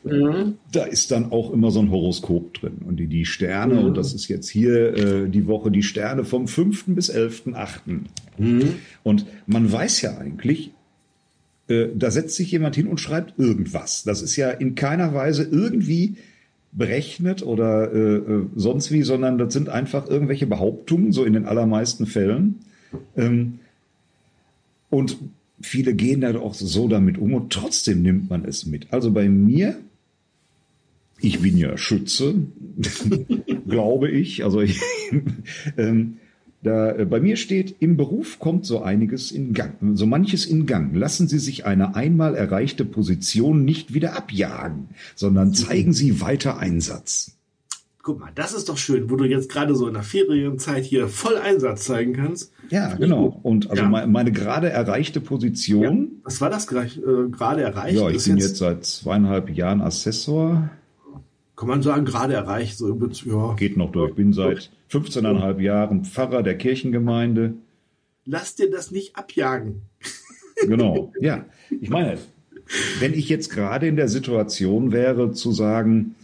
Mhm. 0.08 0.56
Da 0.72 0.84
ist 0.84 1.12
dann 1.12 1.32
auch 1.32 1.52
immer 1.52 1.72
so 1.72 1.80
ein 1.80 1.92
Horoskop 1.92 2.54
drin. 2.56 2.80
Und 2.86 2.98
die, 2.98 3.08
die 3.08 3.26
Sterne, 3.26 3.76
mhm. 3.76 3.86
und 3.86 3.98
das 3.98 4.14
ist 4.14 4.28
jetzt 4.28 4.50
hier 4.50 4.96
äh, 4.96 5.30
die 5.30 5.48
Woche 5.48 5.72
die 5.72 5.84
Sterne 5.84 6.26
vom 6.26 6.48
5. 6.48 6.86
bis 6.88 7.14
11.8. 7.14 8.00
Mhm. 8.38 8.74
Und 9.04 9.26
man 9.46 9.72
weiß 9.72 10.02
ja 10.02 10.18
eigentlich, 10.18 10.72
äh, 11.68 11.88
da 11.96 12.12
setzt 12.12 12.36
sich 12.36 12.52
jemand 12.52 12.76
hin 12.76 12.88
und 12.88 13.00
schreibt 13.00 13.38
irgendwas. 13.38 14.04
Das 14.04 14.22
ist 14.22 14.36
ja 14.36 14.50
in 14.52 14.76
keiner 14.76 15.14
Weise 15.14 15.44
irgendwie 15.44 16.16
berechnet 16.72 17.44
oder 17.44 17.92
äh, 17.94 18.16
äh 18.18 18.46
sonst 18.56 18.92
wie, 18.92 19.04
sondern 19.04 19.38
das 19.38 19.54
sind 19.54 19.70
einfach 19.70 20.08
irgendwelche 20.08 20.48
Behauptungen, 20.48 21.12
so 21.12 21.24
in 21.24 21.34
den 21.34 21.46
allermeisten 21.46 22.06
Fällen. 22.06 22.60
Ähm, 23.16 23.60
und 24.90 25.18
viele 25.62 25.94
gehen 25.94 26.22
da 26.22 26.38
auch 26.40 26.54
so 26.54 26.88
damit 26.88 27.18
um 27.18 27.34
und 27.34 27.52
trotzdem 27.52 28.02
nimmt 28.02 28.30
man 28.30 28.46
es 28.46 28.66
mit. 28.66 28.94
Also 28.94 29.12
bei 29.12 29.28
mir 29.28 29.78
ich 31.20 31.42
bin 31.42 31.58
ja 31.58 31.78
Schütze, 31.78 32.36
glaube 33.68 34.10
ich. 34.10 34.44
Also 34.44 34.62
ich, 34.62 34.80
ähm, 35.78 36.18
da, 36.64 36.96
äh, 36.96 37.06
bei 37.06 37.20
mir 37.20 37.38
steht, 37.38 37.76
im 37.80 37.98
Beruf 37.98 38.40
kommt 38.40 38.66
so 38.66 38.82
einiges 38.82 39.32
in 39.32 39.54
Gang, 39.54 39.76
so 39.96 40.06
manches 40.06 40.46
in 40.46 40.66
Gang. 40.66 40.96
Lassen 40.96 41.28
Sie 41.28 41.40
sich 41.40 41.66
eine 41.66 41.96
einmal 41.96 42.36
erreichte 42.36 42.86
Position 42.86 43.66
nicht 43.66 43.94
wieder 43.94 44.16
abjagen, 44.16 44.90
sondern 45.16 45.54
zeigen 45.54 45.94
Sie 45.94 46.22
weiter 46.22 46.58
Einsatz. 46.58 47.34
Guck 48.02 48.22
mal, 48.22 48.32
das 48.34 48.54
ist 48.54 48.70
doch 48.70 48.78
schön, 48.78 49.10
wo 49.10 49.18
du 49.18 49.26
jetzt 49.26 49.50
gerade 49.50 49.76
so 49.76 49.86
in 49.86 49.94
der 49.94 50.04
Ferienzeit 50.04 50.86
hier 50.86 51.10
voll 51.10 51.36
Einsatz 51.38 51.84
zeigen 51.84 52.14
kannst. 52.14 52.54
Ja, 52.70 52.96
genau. 52.96 53.38
Und 53.44 53.70
also 53.70 53.84
ja. 53.84 53.90
meine, 53.90 54.08
meine 54.08 54.32
gerade 54.32 54.70
erreichte 54.70 55.20
Position. 55.20 56.04
Ja. 56.04 56.20
Was 56.24 56.40
war 56.40 56.50
das 56.50 56.68
gleich, 56.68 56.98
äh, 56.98 57.30
gerade 57.30 57.64
erreicht? 57.64 58.00
Ja, 58.00 58.10
ich 58.10 58.24
bin 58.24 58.38
jetzt, 58.38 58.48
jetzt 58.48 58.58
seit 58.60 58.86
zweieinhalb 58.86 59.50
Jahren 59.50 59.82
Assessor 59.82 60.70
kann 61.58 61.68
man 61.68 61.82
sagen, 61.82 62.06
gerade 62.06 62.36
erreicht. 62.36 62.78
So, 62.78 62.98
ja. 63.26 63.56
Geht 63.56 63.76
noch 63.76 63.92
durch. 63.92 64.12
Ich 64.12 64.16
bin 64.16 64.32
seit 64.32 64.70
15,5 64.92 65.60
Jahren 65.60 66.06
Pfarrer 66.06 66.44
der 66.44 66.58
Kirchengemeinde. 66.58 67.56
Lass 68.26 68.56
dir 68.56 68.70
das 68.70 68.92
nicht 68.92 69.18
abjagen. 69.18 69.82
Genau, 70.66 71.12
ja. 71.20 71.46
Ich 71.82 71.90
meine, 71.90 72.20
wenn 73.00 73.14
ich 73.14 73.28
jetzt 73.28 73.50
gerade 73.50 73.88
in 73.88 73.96
der 73.96 74.08
Situation 74.08 74.92
wäre 74.92 75.32
zu 75.32 75.52
sagen, 75.52 76.16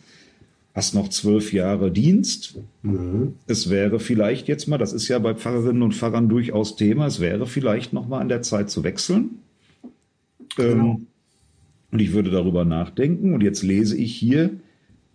hast 0.76 0.94
noch 0.94 1.10
zwölf 1.10 1.52
Jahre 1.52 1.92
Dienst. 1.92 2.60
Mhm. 2.84 3.34
Es 3.48 3.70
wäre 3.70 4.00
vielleicht 4.00 4.48
jetzt 4.48 4.68
mal, 4.68 4.78
das 4.78 4.94
ist 4.94 5.08
ja 5.08 5.18
bei 5.18 5.34
Pfarrerinnen 5.34 5.82
und 5.82 5.96
Pfarrern 5.96 6.30
durchaus 6.30 6.76
Thema, 6.76 7.08
es 7.08 7.20
wäre 7.20 7.48
vielleicht 7.48 7.92
noch 7.92 8.08
mal 8.08 8.20
an 8.20 8.30
der 8.30 8.44
Zeit 8.44 8.70
zu 8.70 8.84
wechseln. 8.84 9.40
Genau. 10.56 10.96
Ähm, 10.96 11.08
und 11.92 12.00
ich 12.00 12.14
würde 12.14 12.32
darüber 12.32 12.66
nachdenken. 12.66 13.34
Und 13.34 13.42
jetzt 13.42 13.64
lese 13.64 13.96
ich 13.98 14.16
hier, 14.16 14.52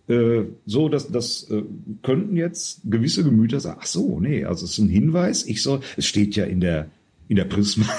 äh, 0.09 0.45
so, 0.65 0.89
dass 0.89 1.11
das 1.11 1.49
äh, 1.49 1.63
könnten 2.01 2.35
jetzt 2.35 2.81
gewisse 2.85 3.23
Gemüter 3.23 3.59
sagen, 3.59 3.79
ach 3.81 3.85
so, 3.85 4.19
nee, 4.19 4.43
also 4.45 4.65
es 4.65 4.71
ist 4.71 4.79
ein 4.79 4.89
Hinweis, 4.89 5.45
ich 5.45 5.61
soll, 5.61 5.81
es 5.97 6.05
steht 6.05 6.35
ja 6.35 6.45
in 6.45 6.59
der, 6.59 6.89
in 7.27 7.35
der 7.35 7.45
Prisma. 7.45 7.85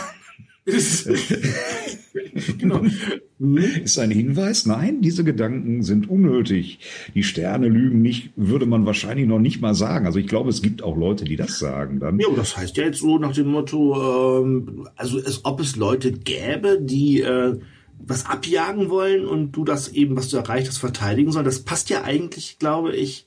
genau. 2.58 2.82
Ist 3.82 3.98
ein 3.98 4.10
Hinweis? 4.10 4.66
Nein, 4.66 5.00
diese 5.00 5.24
Gedanken 5.24 5.82
sind 5.82 6.08
unnötig. 6.08 6.80
Die 7.14 7.22
Sterne 7.22 7.68
lügen 7.68 8.02
nicht, 8.02 8.32
würde 8.36 8.66
man 8.66 8.86
wahrscheinlich 8.86 9.26
noch 9.26 9.38
nicht 9.38 9.60
mal 9.60 9.74
sagen. 9.74 10.06
Also 10.06 10.18
ich 10.18 10.26
glaube, 10.26 10.50
es 10.50 10.62
gibt 10.62 10.82
auch 10.82 10.96
Leute, 10.96 11.24
die 11.24 11.36
das 11.36 11.58
sagen 11.58 12.00
dann. 12.00 12.18
Ja, 12.18 12.26
das 12.36 12.56
heißt 12.56 12.76
ja 12.76 12.84
jetzt 12.84 13.00
so 13.00 13.18
nach 13.18 13.32
dem 13.32 13.48
Motto, 13.48 14.42
ähm, 14.42 14.88
also 14.96 15.18
als 15.18 15.44
ob 15.44 15.60
es 15.60 15.76
Leute 15.76 16.12
gäbe, 16.12 16.78
die 16.80 17.22
äh, 17.22 17.58
was 18.06 18.26
abjagen 18.26 18.90
wollen 18.90 19.26
und 19.26 19.52
du 19.52 19.64
das 19.64 19.88
eben, 19.88 20.16
was 20.16 20.28
du 20.28 20.36
erreicht 20.36 20.68
hast, 20.68 20.78
verteidigen 20.78 21.32
sollst. 21.32 21.46
Das 21.46 21.64
passt 21.64 21.90
ja 21.90 22.02
eigentlich, 22.02 22.58
glaube 22.58 22.94
ich, 22.94 23.26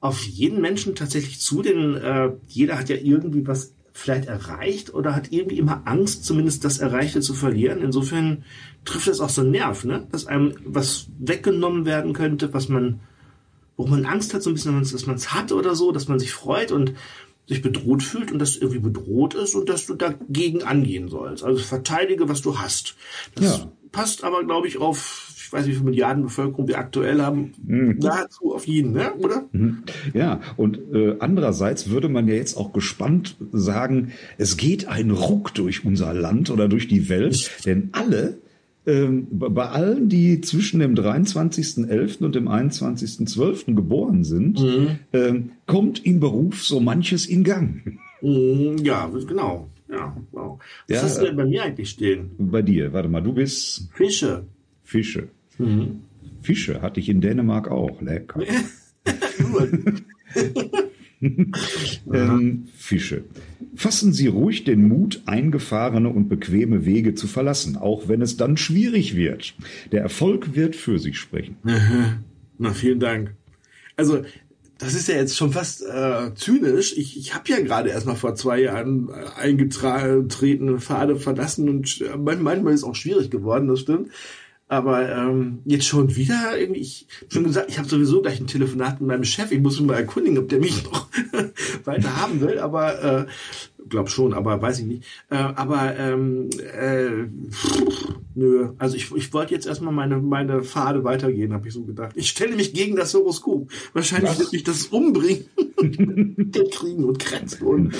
auf 0.00 0.22
jeden 0.24 0.60
Menschen 0.60 0.94
tatsächlich 0.94 1.40
zu, 1.40 1.62
denn 1.62 1.94
äh, 1.94 2.32
jeder 2.46 2.78
hat 2.78 2.88
ja 2.90 2.96
irgendwie 2.96 3.46
was 3.46 3.72
vielleicht 3.94 4.26
erreicht 4.26 4.92
oder 4.92 5.14
hat 5.14 5.32
irgendwie 5.32 5.56
immer 5.56 5.82
Angst, 5.84 6.24
zumindest 6.24 6.64
das 6.64 6.78
Erreichte 6.78 7.20
zu 7.20 7.32
verlieren. 7.32 7.80
Insofern 7.80 8.44
trifft 8.84 9.06
das 9.06 9.20
auch 9.20 9.30
so 9.30 9.40
einen 9.40 9.52
Nerv, 9.52 9.84
ne? 9.84 10.06
dass 10.10 10.26
einem 10.26 10.54
was 10.64 11.06
weggenommen 11.18 11.86
werden 11.86 12.12
könnte, 12.12 12.52
was 12.52 12.68
man, 12.68 13.00
wo 13.76 13.86
man 13.86 14.04
Angst 14.04 14.34
hat, 14.34 14.42
so 14.42 14.50
ein 14.50 14.54
bisschen, 14.54 14.78
dass 14.78 15.06
man 15.06 15.16
es 15.16 15.32
hat 15.32 15.52
oder 15.52 15.76
so, 15.76 15.92
dass 15.92 16.08
man 16.08 16.18
sich 16.18 16.32
freut 16.32 16.72
und 16.72 16.92
sich 17.46 17.62
bedroht 17.62 18.02
fühlt 18.02 18.32
und 18.32 18.38
das 18.38 18.56
irgendwie 18.56 18.80
bedroht 18.80 19.34
ist 19.34 19.54
und 19.54 19.68
dass 19.68 19.86
du 19.86 19.94
dagegen 19.94 20.62
angehen 20.62 21.08
sollst. 21.08 21.44
Also 21.44 21.62
verteidige, 21.62 22.28
was 22.28 22.42
du 22.42 22.58
hast. 22.58 22.96
Das 23.34 23.58
ja. 23.58 23.72
passt 23.92 24.24
aber, 24.24 24.44
glaube 24.44 24.66
ich, 24.66 24.78
auf 24.78 25.30
ich 25.44 25.52
weiß 25.52 25.66
nicht, 25.66 25.74
wie 25.74 25.78
viele 25.78 25.90
Milliarden 25.90 26.22
Bevölkerung 26.22 26.68
wir 26.68 26.78
aktuell 26.78 27.20
haben, 27.20 27.52
mhm. 27.62 27.98
nahezu 27.98 28.54
auf 28.54 28.66
jeden, 28.66 28.92
ne? 28.92 29.12
oder? 29.14 29.44
Mhm. 29.52 29.82
Ja, 30.14 30.40
und 30.56 30.78
äh, 30.92 31.16
andererseits 31.20 31.90
würde 31.90 32.08
man 32.08 32.26
ja 32.26 32.34
jetzt 32.34 32.56
auch 32.56 32.72
gespannt 32.72 33.36
sagen, 33.52 34.12
es 34.38 34.56
geht 34.56 34.88
ein 34.88 35.10
Ruck 35.10 35.52
durch 35.54 35.84
unser 35.84 36.14
Land 36.14 36.50
oder 36.50 36.66
durch 36.66 36.88
die 36.88 37.10
Welt, 37.10 37.50
denn 37.66 37.90
alle 37.92 38.38
ähm, 38.86 39.26
bei 39.30 39.66
allen, 39.66 40.08
die 40.08 40.40
zwischen 40.40 40.80
dem 40.80 40.94
23.11. 40.94 42.22
und 42.22 42.34
dem 42.34 42.48
21.12. 42.48 43.74
geboren 43.74 44.24
sind, 44.24 44.60
mhm. 44.60 44.98
ähm, 45.12 45.50
kommt 45.66 46.04
im 46.04 46.20
Beruf 46.20 46.64
so 46.64 46.80
manches 46.80 47.26
in 47.26 47.44
Gang. 47.44 47.98
Mhm, 48.20 48.78
ja, 48.78 49.10
genau. 49.26 49.68
Ja, 49.88 50.16
wow. 50.32 50.58
Was 50.88 50.96
ja, 50.96 51.02
hast 51.02 51.20
du 51.20 51.26
denn 51.26 51.36
bei 51.36 51.44
mir 51.44 51.62
eigentlich 51.62 51.90
stehen? 51.90 52.30
Bei 52.38 52.62
dir, 52.62 52.92
warte 52.92 53.08
mal, 53.08 53.22
du 53.22 53.32
bist. 53.32 53.88
Fische. 53.94 54.44
Fische. 54.82 55.28
Mhm. 55.58 56.00
Fische 56.40 56.82
hatte 56.82 57.00
ich 57.00 57.08
in 57.08 57.20
Dänemark 57.20 57.70
auch. 57.70 58.00
Lecker. 58.02 58.40
ähm, 62.12 62.66
Fische. 62.76 63.24
Fassen 63.74 64.12
Sie 64.12 64.26
ruhig 64.26 64.64
den 64.64 64.88
Mut, 64.88 65.22
eingefahrene 65.26 66.08
und 66.08 66.28
bequeme 66.28 66.84
Wege 66.84 67.14
zu 67.14 67.26
verlassen, 67.26 67.76
auch 67.76 68.08
wenn 68.08 68.22
es 68.22 68.36
dann 68.36 68.56
schwierig 68.56 69.16
wird. 69.16 69.54
Der 69.92 70.02
Erfolg 70.02 70.54
wird 70.54 70.76
für 70.76 70.98
sich 70.98 71.18
sprechen. 71.18 71.56
Na, 72.58 72.72
vielen 72.72 73.00
Dank. 73.00 73.34
Also, 73.96 74.22
das 74.78 74.94
ist 74.94 75.08
ja 75.08 75.14
jetzt 75.14 75.36
schon 75.36 75.52
fast 75.52 75.82
äh, 75.82 76.34
zynisch. 76.34 76.96
Ich, 76.96 77.16
ich 77.16 77.34
habe 77.34 77.48
ja 77.48 77.60
gerade 77.60 77.90
erst 77.90 78.06
mal 78.06 78.16
vor 78.16 78.34
zwei 78.34 78.60
Jahren 78.60 79.08
äh, 79.08 79.40
eingetretene 79.40 80.80
Pfade 80.80 81.16
verlassen 81.16 81.68
und 81.68 82.00
äh, 82.00 82.16
manchmal 82.16 82.74
ist 82.74 82.80
es 82.80 82.84
auch 82.84 82.94
schwierig 82.94 83.30
geworden, 83.30 83.68
das 83.68 83.80
stimmt. 83.80 84.10
Aber 84.74 85.08
ähm, 85.08 85.60
jetzt 85.64 85.86
schon 85.86 86.16
wieder 86.16 86.58
irgendwie, 86.58 86.80
ich 86.80 87.06
schon 87.28 87.44
gesagt, 87.44 87.70
ich 87.70 87.78
habe 87.78 87.88
sowieso 87.88 88.22
gleich 88.22 88.40
ein 88.40 88.48
Telefonat 88.48 89.00
mit 89.00 89.08
meinem 89.08 89.22
Chef. 89.22 89.52
Ich 89.52 89.60
muss 89.60 89.78
mich 89.78 89.86
mal 89.86 89.94
erkundigen, 89.94 90.38
ob 90.38 90.48
der 90.48 90.58
mich 90.58 90.82
noch 90.90 91.06
weiter 91.84 92.16
haben 92.16 92.40
will. 92.40 92.58
Aber 92.58 93.02
äh, 93.02 93.26
glaub 93.88 94.08
schon, 94.08 94.34
aber 94.34 94.60
weiß 94.60 94.80
ich 94.80 94.86
nicht. 94.86 95.04
Äh, 95.30 95.36
aber 95.36 95.96
ähm, 95.98 96.50
äh, 96.58 97.26
pff, 97.50 98.14
nö, 98.34 98.70
also 98.78 98.96
ich, 98.96 99.14
ich 99.14 99.32
wollte 99.32 99.54
jetzt 99.54 99.66
erstmal 99.66 99.92
meine 99.92 100.18
meine 100.18 100.62
Pfade 100.62 101.04
weitergehen, 101.04 101.52
habe 101.52 101.68
ich 101.68 101.74
so 101.74 101.84
gedacht. 101.84 102.12
Ich 102.14 102.28
stelle 102.28 102.56
mich 102.56 102.72
gegen 102.72 102.96
das 102.96 103.14
Horoskop. 103.14 103.70
Wahrscheinlich 103.92 104.38
wird 104.38 104.52
mich 104.52 104.64
das 104.64 104.86
umbringen. 104.86 105.44
Der 106.36 106.64
Kriegen 106.70 107.04
und 107.04 107.18
Krätze 107.18 107.64
und 107.64 107.94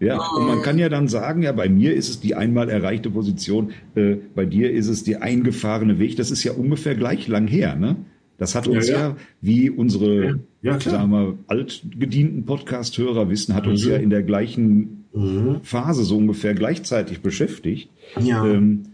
ja, 0.00 0.18
und 0.18 0.46
man 0.46 0.62
kann 0.62 0.78
ja 0.78 0.88
dann 0.88 1.08
sagen, 1.08 1.42
ja, 1.42 1.52
bei 1.52 1.68
mir 1.68 1.94
ist 1.94 2.08
es 2.08 2.20
die 2.20 2.34
einmal 2.34 2.68
erreichte 2.68 3.10
Position, 3.10 3.72
äh, 3.94 4.16
bei 4.34 4.44
dir 4.44 4.70
ist 4.70 4.88
es 4.88 5.04
der 5.04 5.22
eingefahrene 5.22 5.98
Weg. 5.98 6.16
Das 6.16 6.30
ist 6.30 6.44
ja 6.44 6.52
ungefähr 6.52 6.94
gleich 6.94 7.28
lang 7.28 7.46
her, 7.46 7.76
ne? 7.76 7.96
Das 8.38 8.54
hat 8.54 8.68
uns 8.68 8.88
ja, 8.88 8.94
ja. 8.94 9.08
ja 9.08 9.16
wie 9.40 9.70
unsere, 9.70 10.40
ja, 10.60 10.78
sagen 10.78 11.10
wir, 11.10 11.38
altgedienten 11.46 12.44
Podcast-Hörer 12.44 13.30
wissen, 13.30 13.54
hat 13.54 13.66
uns 13.66 13.84
mhm. 13.84 13.90
ja 13.90 13.96
in 13.96 14.10
der 14.10 14.22
gleichen 14.22 15.05
mhm. 15.16 15.60
Phase 15.62 16.04
so 16.04 16.16
ungefähr 16.16 16.54
gleichzeitig 16.54 17.20
beschäftigt. 17.20 17.90
Ja. 18.20 18.44
Ähm, 18.46 18.84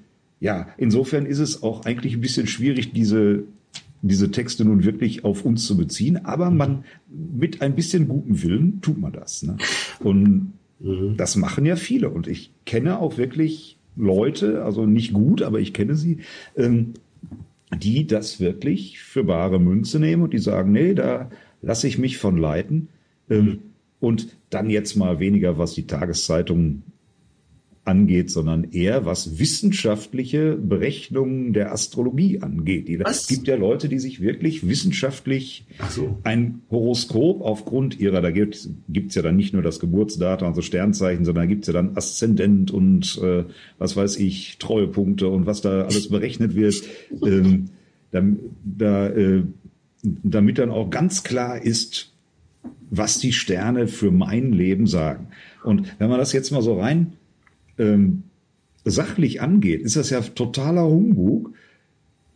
ja, 0.41 0.69
insofern 0.77 1.27
ist 1.27 1.39
es 1.39 1.63
auch 1.63 1.85
eigentlich 1.85 2.15
ein 2.15 2.21
bisschen 2.21 2.47
schwierig, 2.47 2.93
diese, 2.93 3.45
diese 4.01 4.31
Texte 4.31 4.65
nun 4.65 4.85
wirklich 4.85 5.25
auf 5.25 5.45
uns 5.45 5.67
zu 5.67 5.77
beziehen, 5.77 6.25
aber 6.25 6.51
man 6.51 6.85
mit 7.09 7.63
ein 7.63 7.75
bisschen 7.75 8.09
gutem 8.09 8.43
Willen 8.43 8.81
tut 8.81 8.99
man 8.99 9.13
das. 9.13 9.43
Ne? 9.43 9.57
Und 10.01 10.55
Mhm. 10.83 11.17
Das 11.17 11.37
machen 11.37 11.65
ja 11.65 11.77
viele. 11.77 12.11
Und 12.11 12.27
ich 12.27 12.51
kenne 12.67 12.99
auch 12.99 13.17
wirklich 13.17 13.79
Leute, 13.97 14.65
also 14.65 14.87
nicht 14.87 15.13
gut, 15.13 15.43
aber 15.43 15.61
ich 15.61 15.73
kenne 15.73 15.95
sie, 15.95 16.19
ähm, 16.57 16.95
die 17.75 18.07
das 18.07 18.41
wirklich 18.41 19.01
für 19.01 19.25
bare 19.25 19.59
Münze 19.59 19.99
nehmen 19.99 20.23
und 20.23 20.33
die 20.33 20.39
sagen, 20.39 20.73
nee, 20.73 20.95
da 20.95 21.31
lasse 21.63 21.87
ich 21.87 21.99
mich 21.99 22.19
von 22.19 22.37
leiten. 22.37 22.89
Ähm, 23.31 23.45
mhm. 23.45 23.59
Und 24.03 24.37
dann 24.51 24.69
jetzt 24.69 24.97
mal 24.97 25.21
weniger, 25.21 25.59
was 25.59 25.75
die 25.75 25.87
Tageszeitung 25.87 26.83
angeht, 27.85 28.33
sondern 28.33 28.65
eher 28.73 29.07
was 29.07 29.39
wissenschaftliche 29.39 30.57
Berechnungen 30.57 31.53
der 31.53 31.73
Astrologie 31.73 32.41
angeht. 32.41 32.89
Es 33.07 33.29
gibt 33.29 33.47
ja 33.47 33.55
Leute, 33.55 33.89
die 33.89 34.01
sich 34.01 34.21
wirklich 34.21 34.69
wissenschaftlich 34.69 35.67
so. 35.89 36.19
ein 36.25 36.63
Horoskop 36.69 37.43
aufgrund 37.43 38.01
ihrer, 38.01 38.21
da 38.21 38.33
gibt 38.33 38.57
es 38.57 39.15
ja 39.15 39.23
dann 39.23 39.37
nicht 39.37 39.53
nur 39.53 39.63
das 39.63 39.79
Geburtsdatum, 39.79 40.49
also 40.49 40.63
Sternzeichen, 40.63 41.25
sondern 41.25 41.45
da 41.45 41.49
gibt 41.49 41.63
es 41.63 41.69
ja 41.69 41.75
dann 41.75 41.97
Aszendent 41.97 42.73
und 42.73 43.21
äh, 43.23 43.45
was 43.79 43.97
weiß 43.97 44.17
ich, 44.17 44.59
Treuepunkte 44.59 45.29
und 45.29 45.47
was 45.47 45.61
da 45.61 45.83
alles 45.83 46.09
berechnet 46.09 46.57
wird, 46.57 46.83
ähm, 47.25 47.71
da, 48.11 48.23
da, 48.65 49.09
äh, 49.11 49.45
damit 50.03 50.59
dann 50.59 50.71
auch 50.71 50.91
ganz 50.91 51.23
klar 51.23 51.63
ist, 51.63 52.12
was 52.93 53.19
die 53.19 53.33
Sterne 53.33 53.89
für 53.89 54.11
mein 54.11 54.53
Leben 54.53 54.87
sagen. 54.87 55.29
Und 55.65 55.99
wenn 55.99 56.11
man 56.11 56.19
das 56.19 56.35
jetzt 56.35 56.51
mal 56.53 56.61
so 56.61 56.79
rein 56.79 57.15
ähm, 57.79 58.25
sachlich 58.85 59.41
angeht, 59.41 59.81
ist 59.81 59.97
das 59.97 60.11
ja 60.11 60.21
totaler 60.21 60.85
Humbug, 60.85 61.55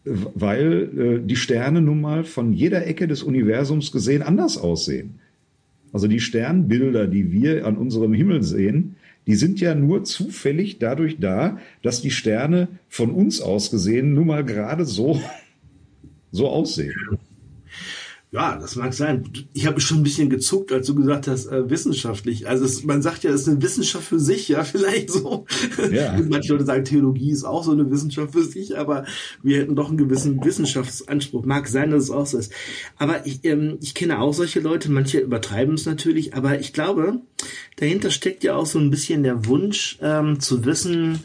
weil 0.05 1.21
äh, 1.23 1.27
die 1.27 1.37
Sterne 1.37 1.83
nun 1.83 2.01
mal 2.01 2.25
von 2.25 2.55
jeder 2.55 2.87
Ecke 2.87 3.07
des 3.07 3.23
Universums 3.23 3.93
gesehen 3.93 4.23
anders 4.23 4.57
aussehen. 4.57 5.17
Also 5.93 6.09
die 6.09 6.21
Sternbilder, 6.21 7.07
die 7.07 7.33
wir 7.33 7.67
an 7.67 7.77
unserem 7.77 8.15
Himmel 8.15 8.43
sehen, 8.43 8.97
die 9.27 9.35
sind 9.35 9.61
ja 9.61 9.75
nur 9.75 10.05
zufällig 10.05 10.79
dadurch 10.79 11.19
da, 11.19 11.59
dass 11.83 12.01
die 12.01 12.11
Sterne 12.11 12.69
von 12.89 13.11
uns 13.11 13.43
aus 13.43 13.71
gesehen 13.71 14.15
nun 14.15 14.29
mal 14.29 14.45
gerade 14.45 14.87
so, 14.87 15.21
so 16.31 16.49
aussehen. 16.49 16.95
Ja, 18.33 18.57
das 18.57 18.75
mag 18.75 18.93
sein. 18.93 19.25
Ich 19.53 19.67
habe 19.67 19.81
schon 19.81 19.99
ein 19.99 20.03
bisschen 20.03 20.29
gezuckt, 20.29 20.73
als 20.73 20.89
du 20.89 20.97
gesagt 20.97 21.29
hast, 21.29 21.47
äh, 21.47 21.71
wissenschaftlich. 21.71 22.49
Also 22.49 22.65
es, 22.65 22.83
man 22.83 23.01
sagt 23.01 23.23
ja, 23.23 23.31
es 23.31 23.43
ist 23.43 23.49
eine 23.49 23.63
Wissenschaft 23.63 24.05
für 24.05 24.19
sich, 24.19 24.49
ja, 24.49 24.65
vielleicht 24.65 25.11
so. 25.11 25.47
Ja. 25.93 26.19
Manche 26.29 26.53
Leute 26.53 26.65
sagen, 26.65 26.85
Theologie 26.85 27.31
ist 27.31 27.45
auch 27.45 27.63
so 27.63 27.71
eine 27.71 27.89
Wissenschaft 27.91 28.33
für 28.33 28.43
sich, 28.43 28.77
aber 28.77 29.05
wir 29.43 29.59
hätten 29.59 29.77
doch 29.77 29.89
einen 29.89 29.97
gewissen 29.97 30.45
Wissenschaftsanspruch. 30.45 31.45
Mag 31.45 31.69
sein, 31.69 31.93
dass 31.93 32.05
es 32.05 32.11
auch 32.11 32.27
so 32.27 32.39
ist. 32.39 32.53
Aber 32.99 33.27
ich, 33.27 33.45
ähm, 33.45 33.79
ich 33.81 33.95
kenne 33.95 34.19
auch 34.19 34.35
solche 34.35 34.59
Leute, 34.59 34.91
manche 34.91 35.21
übertreiben 35.21 35.75
es 35.75 35.87
natürlich, 35.87 36.35
aber 36.35 36.59
ich 36.59 36.73
glaube, 36.73 37.21
dahinter 37.77 38.11
steckt 38.11 38.43
ja 38.43 38.57
auch 38.57 38.67
so 38.67 38.81
ein 38.81 38.91
bisschen 38.91 39.23
der 39.23 39.47
Wunsch 39.47 39.99
ähm, 40.03 40.41
zu 40.41 40.65
wissen, 40.65 41.21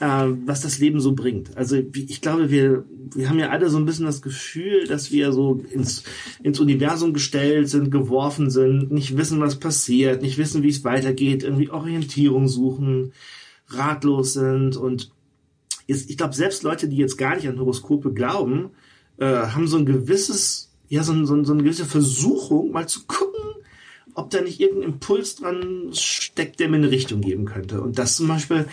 was 0.00 0.60
das 0.60 0.78
Leben 0.78 1.00
so 1.00 1.14
bringt. 1.14 1.56
Also 1.56 1.76
ich 1.76 2.20
glaube, 2.20 2.50
wir, 2.50 2.84
wir 3.14 3.28
haben 3.28 3.38
ja 3.38 3.50
alle 3.50 3.70
so 3.70 3.78
ein 3.78 3.84
bisschen 3.84 4.06
das 4.06 4.22
Gefühl, 4.22 4.86
dass 4.88 5.12
wir 5.12 5.32
so 5.32 5.62
ins, 5.70 6.02
ins 6.42 6.58
Universum 6.58 7.12
gestellt 7.12 7.68
sind, 7.68 7.90
geworfen 7.90 8.50
sind, 8.50 8.90
nicht 8.90 9.16
wissen, 9.16 9.40
was 9.40 9.60
passiert, 9.60 10.20
nicht 10.20 10.36
wissen, 10.36 10.64
wie 10.64 10.68
es 10.68 10.82
weitergeht, 10.82 11.44
irgendwie 11.44 11.70
Orientierung 11.70 12.48
suchen, 12.48 13.12
ratlos 13.68 14.32
sind 14.32 14.76
und 14.76 15.12
ist, 15.86 16.10
ich 16.10 16.16
glaube, 16.16 16.34
selbst 16.34 16.62
Leute, 16.62 16.88
die 16.88 16.96
jetzt 16.96 17.16
gar 17.16 17.36
nicht 17.36 17.46
an 17.46 17.58
Horoskope 17.58 18.12
glauben, 18.12 18.70
äh, 19.18 19.26
haben 19.26 19.68
so 19.68 19.76
ein 19.76 19.86
gewisses, 19.86 20.72
ja, 20.88 21.04
so, 21.04 21.12
so, 21.24 21.44
so 21.44 21.52
eine 21.52 21.62
gewisse 21.62 21.84
Versuchung, 21.84 22.72
mal 22.72 22.88
zu 22.88 23.04
gucken, 23.06 23.33
ob 24.14 24.30
da 24.30 24.40
nicht 24.40 24.60
irgendein 24.60 24.92
Impuls 24.92 25.36
dran 25.36 25.90
steckt, 25.92 26.60
der 26.60 26.68
mir 26.68 26.76
eine 26.76 26.90
Richtung 26.90 27.20
geben 27.20 27.44
könnte. 27.44 27.80
Und 27.80 27.98
das 27.98 28.16
zum 28.16 28.28
Beispiel 28.28 28.66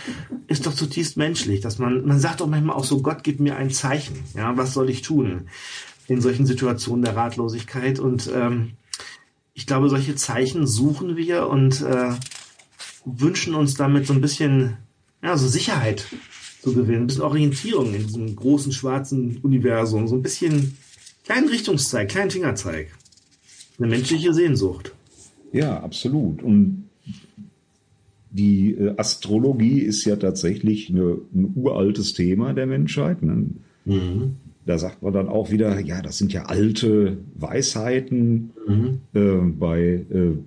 ist 0.47 0.65
doch 0.65 0.73
zutiefst 0.73 1.17
menschlich, 1.17 1.61
dass 1.61 1.79
man, 1.79 2.05
man 2.05 2.19
sagt 2.19 2.41
doch 2.41 2.47
manchmal 2.47 2.75
auch 2.75 2.83
so, 2.83 3.01
Gott 3.01 3.23
gibt 3.23 3.39
mir 3.39 3.55
ein 3.55 3.71
Zeichen. 3.71 4.23
Ja, 4.35 4.55
was 4.55 4.73
soll 4.73 4.89
ich 4.89 5.01
tun 5.01 5.47
in 6.07 6.21
solchen 6.21 6.45
Situationen 6.45 7.03
der 7.03 7.15
Ratlosigkeit? 7.15 7.99
Und 7.99 8.29
ähm, 8.33 8.73
ich 9.53 9.65
glaube, 9.65 9.89
solche 9.89 10.15
Zeichen 10.15 10.67
suchen 10.67 11.17
wir 11.17 11.47
und 11.47 11.81
äh, 11.81 12.11
wünschen 13.05 13.55
uns 13.55 13.73
damit 13.73 14.05
so 14.05 14.13
ein 14.13 14.21
bisschen, 14.21 14.77
ja, 15.23 15.37
so 15.37 15.47
Sicherheit 15.47 16.05
zu 16.61 16.73
gewinnen. 16.73 17.03
Ein 17.03 17.07
bisschen 17.07 17.23
Orientierung 17.23 17.93
in 17.95 18.05
diesem 18.05 18.35
großen 18.35 18.71
schwarzen 18.71 19.37
Universum. 19.41 20.07
So 20.07 20.15
ein 20.15 20.21
bisschen 20.21 20.77
kleinen 21.25 21.49
Richtungszeig, 21.49 22.09
kleinen 22.09 22.29
Fingerzeig. 22.29 22.91
Eine 23.79 23.87
menschliche 23.87 24.33
Sehnsucht. 24.33 24.93
Ja, 25.51 25.81
absolut. 25.81 26.41
Und 26.41 26.85
die 28.31 28.73
äh, 28.73 28.93
Astrologie 28.97 29.79
ist 29.79 30.05
ja 30.05 30.15
tatsächlich 30.15 30.89
eine, 30.89 31.17
ein 31.33 31.53
uraltes 31.55 32.13
Thema 32.13 32.53
der 32.53 32.65
Menschheit. 32.65 33.21
Ne? 33.21 33.47
Mhm. 33.85 34.35
Da 34.65 34.77
sagt 34.77 35.01
man 35.01 35.13
dann 35.13 35.27
auch 35.27 35.51
wieder, 35.51 35.79
ja, 35.79 36.01
das 36.01 36.17
sind 36.17 36.31
ja 36.33 36.43
alte 36.43 37.17
Weisheiten. 37.35 38.51
Mhm. 38.67 38.99
Äh, 39.13 39.37
bei, 39.59 40.05
äh, 40.09 40.37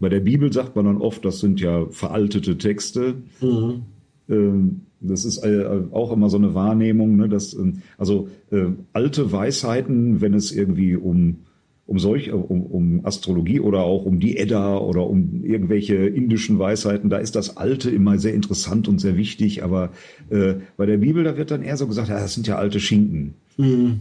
bei 0.00 0.08
der 0.08 0.20
Bibel 0.20 0.52
sagt 0.52 0.76
man 0.76 0.84
dann 0.84 0.98
oft, 0.98 1.24
das 1.24 1.40
sind 1.40 1.60
ja 1.60 1.86
veraltete 1.86 2.58
Texte. 2.58 3.14
Mhm. 3.40 3.82
Ähm, 4.28 4.80
das 5.00 5.24
ist 5.24 5.38
äh, 5.44 5.82
auch 5.92 6.12
immer 6.12 6.30
so 6.30 6.38
eine 6.38 6.54
Wahrnehmung, 6.54 7.16
ne, 7.16 7.28
dass 7.28 7.54
ähm, 7.54 7.82
also 7.98 8.28
äh, 8.50 8.66
alte 8.92 9.32
Weisheiten, 9.32 10.20
wenn 10.20 10.34
es 10.34 10.50
irgendwie 10.50 10.96
um 10.96 11.38
um 11.86 11.98
solch 11.98 12.32
um, 12.32 12.62
um 12.62 13.04
Astrologie 13.04 13.60
oder 13.60 13.80
auch 13.80 14.04
um 14.04 14.18
die 14.18 14.38
Edda 14.38 14.78
oder 14.78 15.06
um 15.06 15.44
irgendwelche 15.44 15.96
indischen 15.96 16.58
Weisheiten, 16.58 17.10
da 17.10 17.18
ist 17.18 17.36
das 17.36 17.56
Alte 17.56 17.90
immer 17.90 18.18
sehr 18.18 18.32
interessant 18.32 18.88
und 18.88 19.00
sehr 19.00 19.16
wichtig. 19.16 19.62
Aber 19.62 19.90
äh, 20.30 20.54
bei 20.76 20.86
der 20.86 20.98
Bibel 20.98 21.24
da 21.24 21.36
wird 21.36 21.50
dann 21.50 21.62
eher 21.62 21.76
so 21.76 21.86
gesagt, 21.86 22.08
ja, 22.08 22.18
das 22.18 22.34
sind 22.34 22.46
ja 22.46 22.56
alte 22.56 22.80
Schinken. 22.80 23.34
Mhm. 23.58 24.00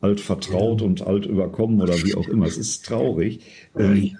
Alt 0.00 0.20
vertraut 0.20 0.82
ja. 0.82 0.86
und 0.86 1.06
alt 1.06 1.24
überkommen 1.24 1.80
oder 1.80 1.94
wie 2.04 2.14
auch 2.14 2.28
immer. 2.28 2.44
Es 2.44 2.58
ist 2.58 2.84
traurig. 2.84 3.40
Ähm, 3.78 4.16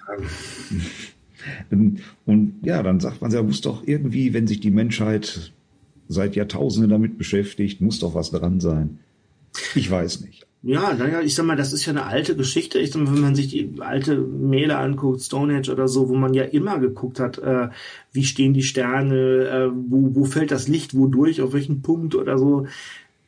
und 2.24 2.54
ja, 2.62 2.82
dann 2.82 3.00
sagt 3.00 3.20
man, 3.20 3.30
ja, 3.30 3.42
muss 3.42 3.60
doch 3.60 3.86
irgendwie, 3.86 4.32
wenn 4.32 4.46
sich 4.46 4.60
die 4.60 4.70
Menschheit 4.70 5.52
seit 6.08 6.34
Jahrtausenden 6.34 6.90
damit 6.90 7.18
beschäftigt, 7.18 7.82
muss 7.82 7.98
doch 7.98 8.14
was 8.14 8.30
dran 8.30 8.60
sein. 8.60 9.00
Ich 9.74 9.90
weiß 9.90 10.22
nicht. 10.22 10.46
Ja, 10.66 10.92
naja, 10.94 11.20
ich 11.20 11.36
sag 11.36 11.46
mal, 11.46 11.54
das 11.54 11.72
ist 11.72 11.86
ja 11.86 11.92
eine 11.92 12.06
alte 12.06 12.34
Geschichte. 12.34 12.80
Ich 12.80 12.90
sag 12.90 13.00
mal, 13.00 13.14
wenn 13.14 13.20
man 13.20 13.36
sich 13.36 13.46
die 13.46 13.74
alte 13.78 14.16
Mähle 14.18 14.76
anguckt, 14.78 15.22
Stonehenge 15.22 15.70
oder 15.70 15.86
so, 15.86 16.08
wo 16.08 16.16
man 16.16 16.34
ja 16.34 16.42
immer 16.42 16.80
geguckt 16.80 17.20
hat, 17.20 17.38
äh, 17.38 17.68
wie 18.10 18.24
stehen 18.24 18.52
die 18.52 18.64
Sterne, 18.64 19.14
äh, 19.46 19.70
wo, 19.72 20.16
wo 20.16 20.24
fällt 20.24 20.50
das 20.50 20.66
Licht 20.66 20.96
wodurch, 20.96 21.40
auf 21.40 21.52
welchen 21.52 21.82
Punkt 21.82 22.16
oder 22.16 22.36
so. 22.36 22.66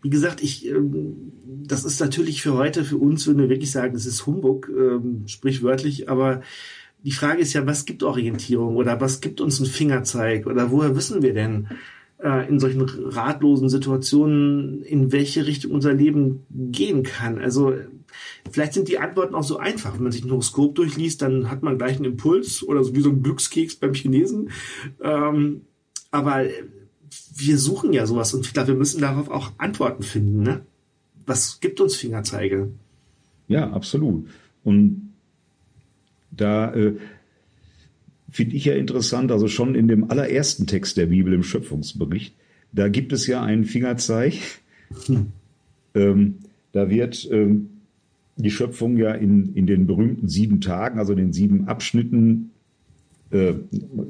Wie 0.02 0.10
gesagt, 0.10 0.42
ich, 0.42 0.66
ähm, 0.66 1.30
das 1.64 1.84
ist 1.84 2.00
natürlich 2.00 2.42
für 2.42 2.54
heute, 2.54 2.82
für 2.82 2.96
uns, 2.96 3.28
würden 3.28 3.38
wir 3.38 3.50
wirklich 3.50 3.70
sagen, 3.70 3.94
das 3.94 4.06
ist 4.06 4.26
Humbug, 4.26 4.68
ähm, 4.76 5.22
sprichwörtlich, 5.28 6.08
aber 6.08 6.42
die 7.04 7.12
Frage 7.12 7.40
ist 7.40 7.52
ja, 7.52 7.64
was 7.66 7.84
gibt 7.84 8.02
Orientierung 8.02 8.74
oder 8.74 9.00
was 9.00 9.20
gibt 9.20 9.40
uns 9.40 9.60
ein 9.60 9.66
Fingerzeig 9.66 10.48
oder 10.48 10.72
woher 10.72 10.96
wissen 10.96 11.22
wir 11.22 11.34
denn, 11.34 11.68
äh, 12.22 12.48
in 12.48 12.58
solchen 12.58 12.82
ratlosen 12.82 13.68
Situationen, 13.68 14.82
in 14.82 15.12
welche 15.12 15.46
Richtung 15.46 15.72
unser 15.72 15.92
Leben 15.92 16.44
gehen 16.50 17.02
kann. 17.02 17.38
Also 17.38 17.74
vielleicht 18.50 18.72
sind 18.72 18.88
die 18.88 18.98
Antworten 18.98 19.34
auch 19.34 19.44
so 19.44 19.58
einfach. 19.58 19.94
Wenn 19.94 20.02
man 20.02 20.12
sich 20.12 20.24
ein 20.24 20.30
Horoskop 20.30 20.74
durchliest, 20.74 21.22
dann 21.22 21.50
hat 21.50 21.62
man 21.62 21.78
gleich 21.78 21.96
einen 21.96 22.06
Impuls 22.06 22.62
oder 22.62 22.82
so 22.82 22.94
wie 22.94 23.00
so 23.00 23.10
ein 23.10 23.22
Glückskeks 23.22 23.76
beim 23.76 23.94
Chinesen. 23.94 24.50
Ähm, 25.02 25.62
aber 26.10 26.44
wir 27.34 27.58
suchen 27.58 27.92
ja 27.92 28.06
sowas 28.06 28.34
und 28.34 28.46
ich 28.46 28.52
glaube, 28.52 28.68
wir 28.68 28.74
müssen 28.74 29.00
darauf 29.00 29.30
auch 29.30 29.52
Antworten 29.58 30.02
finden. 30.02 30.42
Ne? 30.42 30.62
Was 31.26 31.60
gibt 31.60 31.80
uns 31.80 31.96
Fingerzeige? 31.96 32.70
Ja, 33.46 33.70
absolut. 33.70 34.28
Und 34.64 35.12
da 36.30 36.72
äh, 36.74 36.96
finde 38.30 38.56
ich 38.56 38.64
ja 38.64 38.74
interessant, 38.74 39.32
also 39.32 39.48
schon 39.48 39.74
in 39.74 39.88
dem 39.88 40.10
allerersten 40.10 40.66
Text 40.66 40.96
der 40.96 41.06
Bibel 41.06 41.32
im 41.32 41.42
Schöpfungsbericht, 41.42 42.34
da 42.72 42.88
gibt 42.88 43.12
es 43.12 43.26
ja 43.26 43.42
einen 43.42 43.64
Fingerzeig. 43.64 44.34
Hm. 45.06 45.28
Ähm, 45.94 46.34
da 46.72 46.90
wird 46.90 47.28
ähm, 47.30 47.70
die 48.36 48.50
Schöpfung 48.50 48.96
ja 48.96 49.12
in, 49.12 49.54
in 49.54 49.66
den 49.66 49.86
berühmten 49.86 50.28
sieben 50.28 50.60
Tagen, 50.60 50.98
also 50.98 51.14
den 51.14 51.32
sieben 51.32 51.66
Abschnitten, 51.66 52.50
äh, 53.30 53.54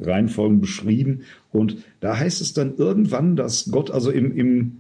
Reihenfolgen 0.02 0.60
beschrieben. 0.60 1.22
Und 1.50 1.78
da 2.00 2.18
heißt 2.18 2.40
es 2.40 2.52
dann 2.52 2.76
irgendwann, 2.76 3.37
dass 3.37 3.70
Gott 3.70 3.90
also 3.90 4.10
im, 4.10 4.37
im, 4.37 4.78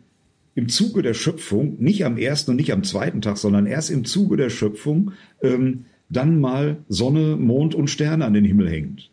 im 0.54 0.68
Zuge 0.68 1.02
der 1.02 1.14
Schöpfung, 1.14 1.76
nicht 1.78 2.04
am 2.04 2.18
ersten 2.18 2.52
und 2.52 2.56
nicht 2.56 2.72
am 2.72 2.84
zweiten 2.84 3.20
Tag, 3.20 3.38
sondern 3.38 3.66
erst 3.66 3.90
im 3.90 4.04
Zuge 4.04 4.36
der 4.36 4.50
Schöpfung, 4.50 5.12
ähm, 5.42 5.86
dann 6.10 6.40
mal 6.40 6.78
Sonne, 6.88 7.36
Mond 7.36 7.74
und 7.74 7.88
Sterne 7.88 8.24
an 8.24 8.32
den 8.32 8.44
Himmel 8.44 8.68
hängt. 8.70 9.10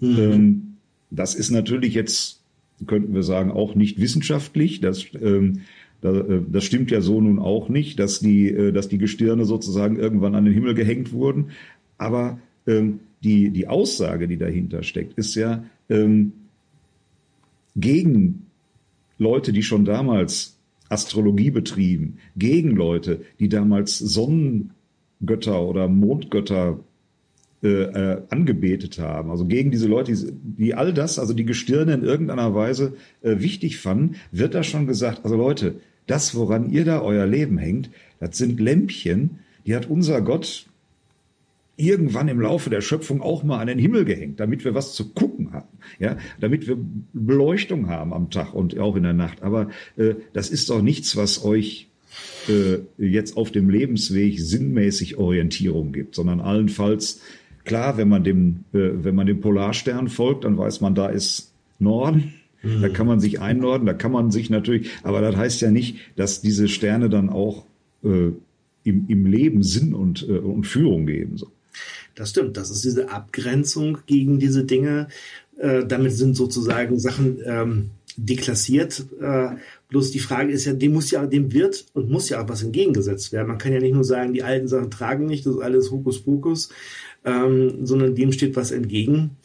Mhm. 0.00 0.76
Das 1.10 1.34
ist 1.34 1.50
natürlich 1.50 1.94
jetzt, 1.94 2.40
könnten 2.86 3.14
wir 3.14 3.22
sagen, 3.22 3.50
auch 3.50 3.74
nicht 3.74 4.00
wissenschaftlich. 4.00 4.80
Das, 4.80 5.04
ähm, 5.20 5.60
äh, 6.02 6.40
das 6.50 6.64
stimmt 6.64 6.90
ja 6.90 7.00
so 7.00 7.20
nun 7.20 7.38
auch 7.38 7.68
nicht, 7.68 7.98
dass 7.98 8.20
die, 8.20 8.48
äh, 8.48 8.72
dass 8.72 8.88
die 8.88 8.98
Gestirne 8.98 9.44
sozusagen 9.44 9.96
irgendwann 9.96 10.34
an 10.34 10.44
den 10.44 10.54
Himmel 10.54 10.74
gehängt 10.74 11.12
wurden. 11.12 11.50
Aber 11.98 12.38
ähm, 12.66 13.00
die, 13.22 13.50
die 13.50 13.68
Aussage, 13.68 14.26
die 14.28 14.38
dahinter 14.38 14.82
steckt, 14.82 15.18
ist 15.18 15.34
ja 15.34 15.64
gegen 17.76 18.46
Leute, 19.18 19.52
die 19.52 19.64
schon 19.64 19.84
damals 19.84 20.56
Astrologie 20.88 21.50
betrieben, 21.50 22.18
gegen 22.36 22.70
Leute, 22.70 23.22
die 23.38 23.48
damals 23.48 23.98
Sonnengötter 23.98 25.62
oder 25.62 25.88
Mondgötter 25.88 26.80
äh, 27.62 27.68
äh, 27.68 28.22
angebetet 28.30 28.98
haben. 28.98 29.30
Also 29.30 29.44
gegen 29.44 29.70
diese 29.70 29.86
Leute, 29.86 30.12
die, 30.14 30.32
die, 30.32 30.74
all 30.74 30.94
das, 30.94 31.18
also 31.18 31.34
die 31.34 31.44
Gestirne 31.44 31.92
in 31.92 32.02
irgendeiner 32.02 32.54
Weise 32.54 32.94
äh, 33.22 33.40
wichtig 33.40 33.78
fanden, 33.78 34.16
wird 34.32 34.54
da 34.54 34.62
schon 34.62 34.86
gesagt, 34.86 35.24
also 35.24 35.36
Leute, 35.36 35.74
das, 36.06 36.34
woran 36.34 36.70
ihr 36.70 36.86
da 36.86 37.02
euer 37.02 37.26
Leben 37.26 37.58
hängt, 37.58 37.90
das 38.18 38.38
sind 38.38 38.60
Lämpchen, 38.60 39.40
die 39.66 39.76
hat 39.76 39.90
unser 39.90 40.22
Gott 40.22 40.66
irgendwann 41.76 42.28
im 42.28 42.40
Laufe 42.40 42.70
der 42.70 42.80
Schöpfung 42.80 43.22
auch 43.22 43.42
mal 43.42 43.58
an 43.58 43.66
den 43.66 43.78
Himmel 43.78 44.04
gehängt, 44.04 44.40
damit 44.40 44.64
wir 44.64 44.74
was 44.74 44.94
zu 44.94 45.10
gucken 45.10 45.52
haben, 45.52 45.68
ja, 45.98 46.16
damit 46.40 46.66
wir 46.66 46.76
Beleuchtung 47.12 47.88
haben 47.88 48.12
am 48.12 48.30
Tag 48.30 48.54
und 48.54 48.78
auch 48.78 48.96
in 48.96 49.02
der 49.02 49.12
Nacht. 49.12 49.42
Aber 49.42 49.70
äh, 49.96 50.14
das 50.32 50.50
ist 50.50 50.70
doch 50.70 50.82
nichts, 50.82 51.16
was 51.16 51.44
euch 51.44 51.88
äh, 52.48 52.78
jetzt 52.98 53.36
auf 53.36 53.50
dem 53.50 53.70
Lebensweg 53.70 54.40
sinnmäßig 54.40 55.16
Orientierung 55.16 55.92
gibt, 55.92 56.14
sondern 56.14 56.40
allenfalls 56.40 57.20
Klar, 57.70 57.96
wenn 57.96 58.08
man 58.08 58.24
dem, 58.24 58.64
äh, 58.72 59.04
wenn 59.04 59.14
man 59.14 59.28
dem 59.28 59.40
Polarstern 59.40 60.08
folgt, 60.08 60.42
dann 60.42 60.58
weiß 60.58 60.80
man, 60.80 60.96
da 60.96 61.06
ist 61.06 61.52
Norden. 61.78 62.34
Mhm. 62.64 62.82
Da 62.82 62.88
kann 62.88 63.06
man 63.06 63.20
sich 63.20 63.40
einnorden, 63.40 63.86
da 63.86 63.92
kann 63.92 64.10
man 64.10 64.32
sich 64.32 64.50
natürlich, 64.50 64.90
aber 65.04 65.20
das 65.20 65.36
heißt 65.36 65.60
ja 65.60 65.70
nicht, 65.70 65.98
dass 66.16 66.40
diese 66.40 66.66
Sterne 66.66 67.08
dann 67.08 67.30
auch 67.30 67.64
äh, 68.02 68.32
im, 68.82 69.04
im 69.06 69.24
Leben 69.24 69.62
Sinn 69.62 69.94
und, 69.94 70.28
äh, 70.28 70.32
und 70.32 70.66
Führung 70.66 71.06
geben. 71.06 71.36
So. 71.36 71.46
Das 72.16 72.30
stimmt, 72.30 72.56
das 72.56 72.70
ist 72.70 72.84
diese 72.84 73.08
Abgrenzung 73.12 73.98
gegen 74.04 74.40
diese 74.40 74.64
Dinge. 74.64 75.06
Äh, 75.56 75.86
damit 75.86 76.10
sind 76.14 76.36
sozusagen 76.36 76.98
Sachen 76.98 77.38
ähm, 77.46 77.90
deklassiert. 78.16 79.06
Äh, 79.20 79.50
bloß 79.90 80.10
die 80.10 80.18
Frage 80.18 80.50
ist 80.50 80.64
ja, 80.64 80.72
dem 80.72 80.92
muss 80.92 81.12
ja, 81.12 81.24
dem 81.24 81.52
wird 81.52 81.86
und 81.94 82.10
muss 82.10 82.28
ja 82.30 82.42
auch 82.42 82.48
was 82.48 82.64
entgegengesetzt 82.64 83.32
werden. 83.32 83.46
Man 83.46 83.58
kann 83.58 83.72
ja 83.72 83.78
nicht 83.78 83.94
nur 83.94 84.02
sagen, 84.02 84.32
die 84.32 84.42
alten 84.42 84.66
Sachen 84.66 84.90
tragen 84.90 85.26
nicht, 85.26 85.46
das 85.46 85.54
ist 85.54 85.62
alles 85.62 85.92
Hokuspokus, 85.92 86.70
ähm, 87.24 87.86
sondern 87.86 88.14
dem 88.14 88.32
steht 88.32 88.56
was 88.56 88.70
entgegen. 88.70 89.36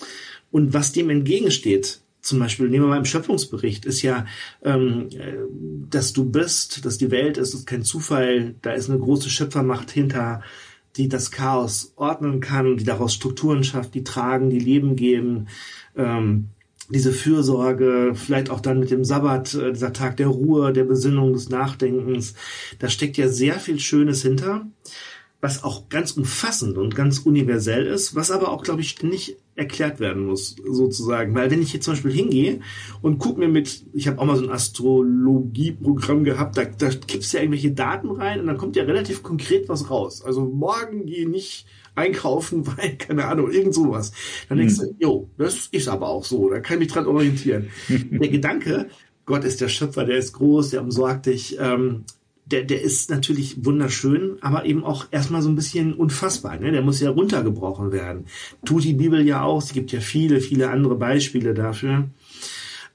Und 0.51 0.73
was 0.73 0.91
dem 0.91 1.09
entgegensteht, 1.09 1.99
zum 2.21 2.39
Beispiel, 2.39 2.69
nehmen 2.69 2.85
wir 2.85 2.89
mal 2.89 2.97
im 2.97 3.05
Schöpfungsbericht, 3.05 3.85
ist 3.85 4.01
ja, 4.01 4.25
ähm, 4.63 5.09
äh, 5.11 5.35
dass 5.89 6.11
du 6.11 6.25
bist, 6.25 6.83
dass 6.85 6.97
die 6.97 7.11
Welt 7.11 7.37
ist, 7.37 7.53
ist 7.53 7.67
kein 7.67 7.83
Zufall, 7.83 8.55
da 8.61 8.71
ist 8.71 8.89
eine 8.89 8.99
große 8.99 9.29
Schöpfermacht 9.29 9.91
hinter, 9.91 10.41
die 10.97 11.07
das 11.07 11.29
Chaos 11.29 11.93
ordnen 11.97 12.39
kann, 12.39 12.77
die 12.77 12.83
daraus 12.83 13.13
Strukturen 13.13 13.63
schafft, 13.63 13.93
die 13.93 14.03
tragen, 14.03 14.49
die 14.49 14.59
Leben 14.59 14.95
geben, 14.95 15.47
ähm, 15.95 16.49
diese 16.89 17.11
Fürsorge, 17.11 18.13
vielleicht 18.15 18.49
auch 18.49 18.59
dann 18.59 18.79
mit 18.79 18.91
dem 18.91 19.03
Sabbat, 19.03 19.53
äh, 19.53 19.73
dieser 19.73 19.93
Tag 19.93 20.17
der 20.17 20.27
Ruhe, 20.27 20.73
der 20.73 20.83
Besinnung, 20.83 21.33
des 21.33 21.49
Nachdenkens, 21.49 22.33
da 22.79 22.89
steckt 22.89 23.17
ja 23.17 23.27
sehr 23.27 23.59
viel 23.59 23.79
Schönes 23.79 24.21
hinter 24.21 24.65
was 25.45 25.63
auch 25.63 25.89
ganz 25.89 26.13
umfassend 26.13 26.75
und 26.75 26.95
ganz 26.95 27.19
universell 27.19 27.85
ist, 27.85 28.15
was 28.15 28.31
aber 28.31 28.51
auch, 28.51 28.63
glaube 28.63 28.81
ich, 28.81 29.03
nicht 29.03 29.37
erklärt 29.53 29.99
werden 29.99 30.25
muss, 30.25 30.55
sozusagen. 30.67 31.35
Weil 31.35 31.51
wenn 31.51 31.61
ich 31.61 31.71
jetzt 31.71 31.85
zum 31.85 31.93
Beispiel 31.93 32.13
hingehe 32.13 32.61
und 33.03 33.19
gucke 33.19 33.39
mir 33.39 33.47
mit, 33.47 33.85
ich 33.93 34.07
habe 34.07 34.17
auch 34.17 34.25
mal 34.25 34.37
so 34.37 34.43
ein 34.43 34.49
Astrologieprogramm 34.49 36.23
gehabt, 36.23 36.57
da, 36.57 36.65
da 36.65 36.89
kippst 36.89 37.31
du 37.31 37.37
ja 37.37 37.43
irgendwelche 37.43 37.69
Daten 37.69 38.09
rein 38.09 38.39
und 38.39 38.47
dann 38.47 38.57
kommt 38.57 38.75
ja 38.75 38.85
relativ 38.85 39.21
konkret 39.21 39.69
was 39.69 39.91
raus. 39.91 40.23
Also 40.23 40.45
morgen 40.45 41.05
gehe 41.05 41.29
nicht 41.29 41.67
einkaufen, 41.93 42.65
weil, 42.77 42.95
keine 42.95 43.25
Ahnung, 43.25 43.51
irgend 43.51 43.75
sowas. 43.75 44.13
Dann 44.49 44.57
denkst 44.57 44.79
hm. 44.79 44.95
du, 44.99 45.05
jo, 45.05 45.29
das 45.37 45.67
ist 45.67 45.87
aber 45.87 46.07
auch 46.07 46.25
so, 46.25 46.49
da 46.49 46.59
kann 46.59 46.77
ich 46.77 46.87
mich 46.87 46.91
dran 46.91 47.05
orientieren. 47.05 47.69
der 47.87 48.29
Gedanke, 48.29 48.87
Gott 49.27 49.43
ist 49.43 49.61
der 49.61 49.69
Schöpfer, 49.69 50.05
der 50.05 50.17
ist 50.17 50.33
groß, 50.33 50.71
der 50.71 50.81
umsorgt 50.81 51.27
dich, 51.27 51.55
ähm, 51.59 52.03
der, 52.45 52.63
der 52.63 52.81
ist 52.81 53.09
natürlich 53.09 53.65
wunderschön, 53.65 54.37
aber 54.41 54.65
eben 54.65 54.83
auch 54.83 55.07
erstmal 55.11 55.41
so 55.41 55.49
ein 55.49 55.55
bisschen 55.55 55.93
unfassbar. 55.93 56.57
Ne? 56.57 56.71
Der 56.71 56.83
muss 56.83 56.99
ja 56.99 57.09
runtergebrochen 57.09 57.91
werden. 57.91 58.25
Tut 58.65 58.83
die 58.83 58.93
Bibel 58.93 59.25
ja 59.25 59.43
auch. 59.43 59.61
Es 59.61 59.73
gibt 59.73 59.91
ja 59.91 59.99
viele, 59.99 60.39
viele 60.39 60.69
andere 60.69 60.95
Beispiele 60.95 61.53
dafür. 61.55 62.09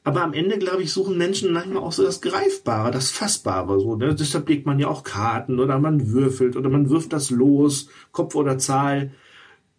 Aber 0.02 0.22
am 0.22 0.32
Ende, 0.32 0.58
glaube 0.58 0.82
ich, 0.82 0.92
suchen 0.92 1.18
Menschen 1.18 1.52
manchmal 1.52 1.82
auch 1.82 1.92
so 1.92 2.04
das 2.04 2.20
Greifbare, 2.20 2.90
das 2.90 3.10
Fassbare. 3.10 3.80
So, 3.80 3.96
ne? 3.96 4.14
Deshalb 4.14 4.48
legt 4.48 4.66
man 4.66 4.78
ja 4.78 4.88
auch 4.88 5.02
Karten 5.02 5.58
oder 5.58 5.78
man 5.78 6.12
würfelt 6.12 6.56
oder 6.56 6.70
man 6.70 6.88
wirft 6.88 7.12
das 7.12 7.30
los, 7.30 7.88
Kopf 8.12 8.34
oder 8.36 8.56
Zahl. 8.56 9.10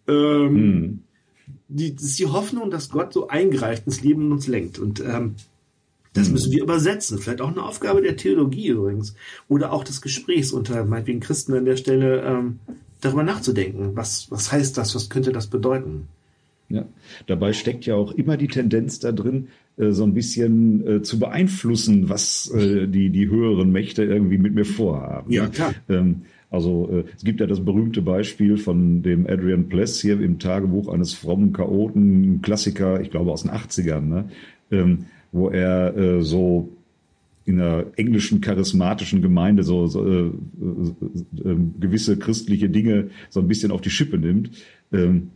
Ähm, 0.08 0.56
hm. 0.56 1.04
die, 1.70 1.96
das 1.96 2.04
ist 2.04 2.20
die 2.20 2.28
Hoffnung, 2.28 2.70
dass 2.70 2.90
Gott 2.90 3.14
so 3.14 3.30
eingreift 3.30 3.88
ins 3.88 4.04
Leben 4.04 4.26
und 4.26 4.34
uns 4.34 4.48
lenkt. 4.48 4.80
Und 4.80 5.00
ähm, 5.00 5.36
das 6.14 6.28
hm. 6.28 6.34
müssen 6.34 6.52
wir 6.52 6.64
übersetzen. 6.64 7.18
Vielleicht 7.20 7.42
auch 7.42 7.52
eine 7.52 7.64
Aufgabe 7.64 8.02
der 8.02 8.18
Theologie 8.18 8.68
übrigens. 8.68 9.16
Oder 9.48 9.72
auch 9.72 9.84
des 9.84 10.02
Gesprächs 10.02 10.52
unter 10.52 10.84
meinetwegen 10.86 11.20
Christen 11.20 11.54
an 11.54 11.66
der 11.66 11.78
Stelle, 11.78 12.22
ähm, 12.22 12.60
darüber 13.02 13.24
nachzudenken. 13.24 13.92
Was, 13.96 14.30
was 14.30 14.52
heißt 14.52 14.78
das? 14.78 14.96
Was 14.96 15.10
könnte 15.10 15.32
das 15.32 15.48
bedeuten? 15.48 16.08
Ja. 16.70 16.86
Dabei 17.28 17.52
steckt 17.54 17.86
ja 17.86 17.96
auch 17.96 18.14
immer 18.14 18.38
die 18.38 18.48
Tendenz 18.48 19.00
da 19.00 19.12
drin, 19.12 19.50
äh, 19.78 19.92
so 19.92 20.04
ein 20.04 20.14
bisschen 20.14 20.88
äh, 20.88 21.02
zu 21.02 21.20
beeinflussen, 21.20 22.08
was 22.08 22.50
äh, 22.52 22.88
die, 22.88 23.10
die 23.10 23.30
höheren 23.30 23.72
Mächte 23.72 24.04
irgendwie 24.04 24.38
mit 24.38 24.56
mir 24.56 24.66
vorhaben. 24.66 25.32
Ja, 25.32 25.48
klar. 25.48 25.74
Ähm, 25.90 26.22
also 26.50 26.90
äh, 26.92 27.04
es 27.16 27.24
gibt 27.24 27.40
ja 27.40 27.48
das 27.48 27.64
berühmte 27.64 28.02
Beispiel 28.02 28.58
von 28.58 29.04
dem 29.04 29.26
Adrian 29.28 29.68
Pless 29.68 30.00
hier 30.02 30.20
im 30.22 30.40
Tagebuch 30.40 30.88
eines 30.88 31.14
frommen 31.14 31.52
Chaoten, 31.54 32.36
ein 32.36 32.42
Klassiker, 32.42 33.02
ich 33.02 33.10
glaube 33.10 33.32
aus 33.32 33.44
den 33.44 33.52
80ern, 33.52 34.02
ne? 34.02 34.30
ähm, 34.72 35.06
wo 35.32 35.50
er 35.50 35.96
äh, 35.96 36.22
so 36.22 36.70
in 37.46 37.60
einer 37.60 37.86
englischen 37.96 38.42
charismatischen 38.42 39.22
Gemeinde 39.22 39.64
so, 39.64 39.88
so 39.88 40.08
äh, 40.08 40.28
äh, 40.28 41.56
gewisse 41.80 42.18
christliche 42.18 42.70
Dinge 42.70 43.10
so 43.30 43.40
ein 43.40 43.48
bisschen 43.48 43.72
auf 43.72 43.82
die 43.82 43.90
Schippe 43.90 44.18
nimmt. 44.18 44.52
Ähm, 44.94 45.30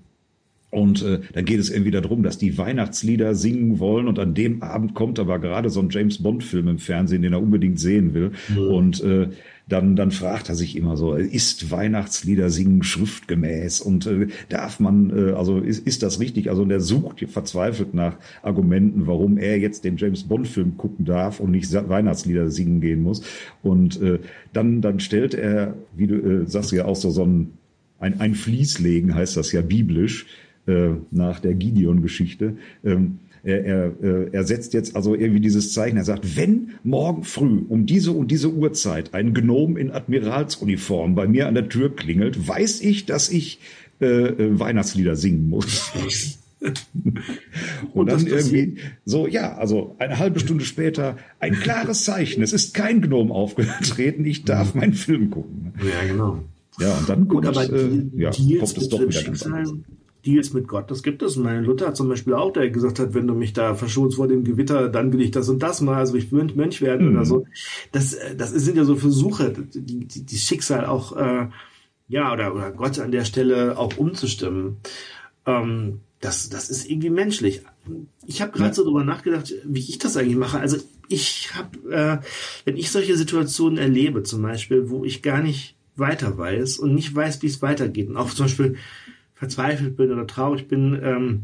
und 0.72 1.04
äh, 1.04 1.22
dann 1.34 1.46
geht 1.46 1.60
es 1.60 1.70
irgendwie 1.70 1.92
darum, 1.92 2.22
dass 2.22 2.38
die 2.38 2.58
Weihnachtslieder 2.58 3.34
singen 3.34 3.80
wollen 3.80 4.08
und 4.08 4.20
an 4.20 4.34
dem 4.34 4.62
Abend 4.62 4.94
kommt 4.94 5.20
aber 5.20 5.40
gerade 5.40 5.70
so 5.70 5.80
ein 5.80 5.90
James 5.90 6.22
Bond-Film 6.22 6.68
im 6.68 6.80
Fernsehen, 6.80 7.22
den 7.22 7.34
er 7.34 7.42
unbedingt 7.42 7.80
sehen 7.80 8.14
will. 8.14 8.32
Mhm. 8.50 8.68
Und 8.68 9.04
äh, 9.04 9.30
dann, 9.68 9.96
dann 9.96 10.12
fragt 10.12 10.50
er 10.50 10.56
sich 10.56 10.76
immer 10.76 10.96
so, 10.96 11.16
ist 11.16 11.72
Weihnachtslieder 11.72 12.50
singen 12.50 12.84
schriftgemäß 12.84 13.82
und 13.82 14.06
äh, 14.06 14.28
darf 14.50 14.80
man, 14.80 15.10
äh, 15.10 15.32
also 15.32 15.58
ist, 15.58 15.86
ist 15.88 16.04
das 16.04 16.20
richtig? 16.20 16.50
Also 16.50 16.66
der 16.66 16.82
sucht 16.82 17.26
verzweifelt 17.28 17.94
nach 17.94 18.18
Argumenten, 18.44 19.08
warum 19.08 19.38
er 19.38 19.58
jetzt 19.58 19.84
den 19.84 19.98
James 19.98 20.24
Bond-Film 20.24 20.78
gucken 20.78 21.06
darf 21.06 21.40
und 21.40 21.52
nicht 21.52 21.72
Weihnachtslieder 21.74 22.52
singen 22.52 22.80
gehen 22.80 23.02
muss. 23.02 23.24
Und 23.64 24.00
äh, 24.02 24.20
dann, 24.54 24.82
dann 24.82 25.00
stellt 25.00 25.34
er, 25.34 25.76
wie 25.96 26.08
du 26.08 26.16
äh, 26.16 26.48
sagst 26.48 26.72
ja 26.72 26.86
auch 26.86 26.96
so, 26.96 27.10
so 27.10 27.26
ein, 27.26 27.54
ein, 28.00 28.20
ein 28.20 28.36
Fließlegen 28.36 29.16
heißt 29.16 29.36
das 29.36 29.52
ja 29.52 29.62
biblisch, 29.62 30.28
äh, 30.68 30.92
nach 31.12 31.40
der 31.40 31.54
Gideon-Geschichte. 31.54 32.58
Ähm, 32.84 33.20
er, 33.46 33.64
er, 33.64 34.04
äh, 34.04 34.30
er 34.32 34.44
setzt 34.44 34.74
jetzt 34.74 34.96
also 34.96 35.14
irgendwie 35.14 35.40
dieses 35.40 35.72
Zeichen. 35.72 35.98
Er 35.98 36.04
sagt, 36.04 36.36
wenn 36.36 36.72
morgen 36.84 37.24
früh 37.24 37.62
um 37.70 37.86
diese 37.86 38.12
und 38.12 38.32
diese 38.32 38.52
Uhrzeit 38.52 39.14
ein 39.14 39.34
Gnom 39.34 39.78
in 39.78 39.92
Admiralsuniform 39.92 41.16
bei 41.16 41.28
mir 41.28 41.48
an 41.48 41.54
der 41.54 41.70
Tür 41.70 41.96
klingelt, 41.96 42.48
weiß 42.48 42.82
ich, 42.82 43.06
dass 43.06 43.30
ich 43.30 43.60
äh, 44.02 44.06
äh 44.06 44.60
Weihnachtslieder 44.60 45.16
singen 45.16 45.50
muss. 45.50 45.92
und, 46.60 46.80
und 47.94 48.10
dann 48.10 48.26
irgendwie 48.26 48.78
so, 49.06 49.28
ja, 49.28 49.56
also 49.56 49.96
eine 50.00 50.18
halbe 50.18 50.40
Stunde 50.40 50.66
später 50.66 51.18
ein 51.40 51.54
klares 51.54 52.04
Zeichen. 52.04 52.42
Es 52.42 52.52
ist 52.52 52.74
kein 52.74 53.02
Gnom 53.02 53.32
aufgetreten, 53.32 54.26
ich 54.26 54.44
darf 54.46 54.74
meinen 54.74 54.94
Film 54.94 55.30
gucken. 55.30 55.74
Ja, 55.80 56.08
genau. 56.08 56.40
Ja, 56.80 56.94
und 56.98 57.08
dann 57.08 57.28
Gut, 57.28 57.46
aber 57.46 57.72
äh, 57.72 58.06
ja, 58.18 58.32
kommt 58.32 58.78
es 58.78 58.90
doch 58.90 59.00
wieder 59.00 59.24
ganz 59.24 59.44
anders. 59.44 59.74
Deals 60.26 60.54
mit 60.54 60.68
Gott, 60.68 60.90
das 60.90 61.04
gibt 61.04 61.22
es. 61.22 61.36
Mein 61.36 61.64
Luther 61.64 61.94
zum 61.94 62.10
Beispiel 62.10 62.34
auch, 62.34 62.52
der 62.52 62.70
gesagt 62.70 63.00
hat, 63.00 63.14
wenn 63.14 63.28
du 63.28 63.34
mich 63.34 63.54
da 63.54 63.76
verschonst 63.76 64.18
vor 64.18 64.28
dem 64.28 64.44
Gewitter, 64.44 64.90
dann 64.90 65.14
will 65.14 65.22
ich 65.22 65.32
das 65.32 65.50
und 65.50 65.60
das 65.62 65.82
mal, 65.82 65.98
also 65.98 66.16
ich 66.16 66.32
will 66.32 66.52
Mönch 66.56 66.82
werden 66.82 67.10
mhm. 67.10 67.16
oder 67.16 67.26
so. 67.26 67.46
Das, 67.92 68.14
äh, 68.14 68.36
das 68.36 68.52
sind 68.52 68.78
ja 68.78 68.86
so 68.86 68.96
Versuche, 68.96 69.54
die, 69.54 70.06
die, 70.06 70.26
die 70.26 70.38
Schicksal 70.38 70.86
auch, 70.86 71.16
äh, 71.16 71.48
ja, 72.08 72.34
oder, 72.34 72.54
oder 72.54 72.72
Gott 72.72 73.00
an 73.00 73.12
der 73.12 73.26
Stelle 73.26 73.78
auch 73.78 73.98
umzustimmen. 73.98 74.78
Ähm, 75.46 76.02
das, 76.22 76.50
das 76.50 76.70
ist 76.70 76.90
irgendwie 76.90 77.10
menschlich. 77.10 77.62
Ich 78.26 78.42
habe 78.42 78.52
gerade 78.52 78.74
so 78.74 78.84
drüber 78.84 79.04
nachgedacht, 79.04 79.54
wie 79.64 79.80
ich 79.80 80.00
das 80.00 80.18
eigentlich 80.18 80.38
mache. 80.38 80.60
Also 80.60 80.78
ich 81.08 81.54
habe, 81.54 81.92
äh, 81.92 82.18
wenn 82.66 82.78
ich 82.78 82.92
solche 82.92 83.16
Situationen 83.16 83.78
erlebe, 83.78 84.24
zum 84.24 84.42
Beispiel, 84.42 84.90
wo 84.90 85.06
ich 85.06 85.22
gar 85.22 85.42
nicht 85.42 85.76
weiter 85.96 86.38
weiß 86.38 86.80
und 86.80 86.96
nicht 86.96 87.14
weiß, 87.14 87.42
wie 87.42 87.48
es 87.48 87.62
weitergeht, 87.62 88.10
und 88.10 88.18
auch 88.18 88.30
zum 88.32 88.46
Beispiel 88.46 88.76
verzweifelt 89.36 89.96
bin 89.96 90.12
oder 90.12 90.26
traurig 90.26 90.68
bin, 90.68 91.00
ähm, 91.04 91.42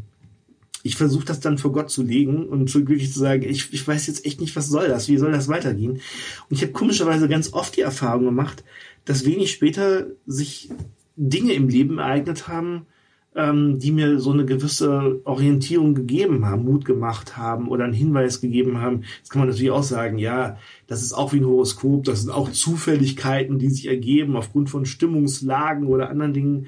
ich 0.83 0.95
versuche 0.95 1.25
das 1.25 1.39
dann 1.39 1.57
vor 1.57 1.71
Gott 1.71 1.91
zu 1.91 2.01
legen 2.01 2.47
und 2.47 2.69
so 2.69 2.83
glücklich 2.83 3.13
zu 3.13 3.19
sagen, 3.19 3.43
ich, 3.43 3.71
ich 3.71 3.87
weiß 3.87 4.07
jetzt 4.07 4.25
echt 4.25 4.41
nicht, 4.41 4.55
was 4.55 4.67
soll 4.67 4.87
das, 4.87 5.07
wie 5.07 5.17
soll 5.17 5.31
das 5.31 5.47
weitergehen. 5.47 5.91
Und 5.91 6.01
ich 6.49 6.61
habe 6.63 6.71
komischerweise 6.71 7.27
ganz 7.29 7.53
oft 7.53 7.77
die 7.77 7.81
Erfahrung 7.81 8.25
gemacht, 8.25 8.63
dass 9.05 9.25
wenig 9.25 9.51
später 9.51 10.07
sich 10.25 10.69
Dinge 11.15 11.53
im 11.53 11.69
Leben 11.69 11.99
ereignet 11.99 12.47
haben, 12.47 12.87
ähm, 13.35 13.79
die 13.79 13.91
mir 13.91 14.19
so 14.19 14.31
eine 14.31 14.45
gewisse 14.45 15.21
Orientierung 15.23 15.95
gegeben 15.95 16.45
haben, 16.45 16.65
Mut 16.65 16.83
gemacht 16.83 17.37
haben 17.37 17.69
oder 17.69 17.85
einen 17.85 17.93
Hinweis 17.93 18.41
gegeben 18.41 18.79
haben. 18.79 19.03
Jetzt 19.19 19.29
kann 19.29 19.39
man 19.39 19.49
natürlich 19.49 19.71
auch 19.71 19.83
sagen, 19.83 20.17
ja, 20.17 20.57
das 20.87 21.01
ist 21.01 21.13
auch 21.13 21.31
wie 21.31 21.37
ein 21.37 21.45
Horoskop, 21.45 22.03
das 22.03 22.21
sind 22.21 22.31
auch 22.31 22.51
Zufälligkeiten, 22.51 23.59
die 23.59 23.69
sich 23.69 23.87
ergeben 23.87 24.35
aufgrund 24.35 24.69
von 24.69 24.85
Stimmungslagen 24.85 25.87
oder 25.87 26.09
anderen 26.09 26.33
Dingen. 26.33 26.67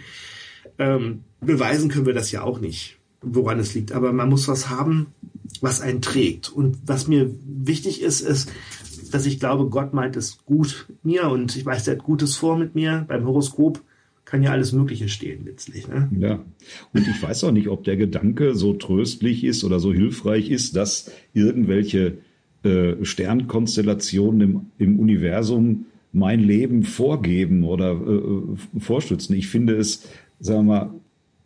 Ähm, 0.78 1.24
beweisen 1.42 1.90
können 1.90 2.06
wir 2.06 2.14
das 2.14 2.32
ja 2.32 2.44
auch 2.44 2.60
nicht, 2.60 2.98
woran 3.22 3.60
es 3.60 3.74
liegt. 3.74 3.92
Aber 3.92 4.14
man 4.14 4.30
muss 4.30 4.48
was 4.48 4.70
haben, 4.70 5.08
was 5.62 5.82
einen 5.82 6.02
trägt. 6.02 6.50
Und 6.50 6.78
was 6.86 7.08
mir 7.08 7.30
wichtig 7.46 8.02
ist, 8.02 8.22
ist, 8.22 8.52
dass 9.12 9.26
ich 9.26 9.40
glaube, 9.40 9.70
Gott 9.70 9.94
meint 9.94 10.16
es 10.16 10.44
gut 10.46 10.86
mit 10.90 11.06
mir 11.06 11.30
und 11.30 11.56
ich 11.56 11.66
weiß, 11.66 11.88
er 11.88 11.96
hat 11.96 12.04
Gutes 12.04 12.36
vor 12.36 12.58
mit 12.58 12.76
mir. 12.76 13.06
Beim 13.08 13.26
Horoskop 13.26 13.82
kann 14.26 14.42
ja 14.42 14.52
alles 14.52 14.72
Mögliche 14.72 15.10
stehen 15.10 15.46
letztlich. 15.46 15.88
Ne? 15.88 16.10
Ja, 16.18 16.44
und 16.94 17.08
ich 17.08 17.22
weiß 17.22 17.44
auch 17.44 17.52
nicht, 17.52 17.68
ob 17.68 17.84
der 17.84 17.98
Gedanke 17.98 18.56
so 18.56 18.74
tröstlich 18.74 19.44
ist 19.44 19.64
oder 19.64 19.80
so 19.80 19.94
hilfreich 19.94 20.50
ist, 20.50 20.76
dass 20.76 21.12
irgendwelche 21.34 22.18
äh, 22.64 22.96
Sternkonstellationen 23.04 24.42
im, 24.42 24.66
im 24.80 25.00
Universum 25.00 25.86
mein 26.14 26.40
Leben 26.40 26.84
vorgeben 26.84 27.64
oder 27.64 27.92
äh, 27.92 28.80
vorstützen. 28.80 29.36
Ich 29.36 29.48
finde 29.48 29.76
es 29.76 30.08
sagen 30.40 30.66
wir 30.68 30.74
mal, 30.74 30.94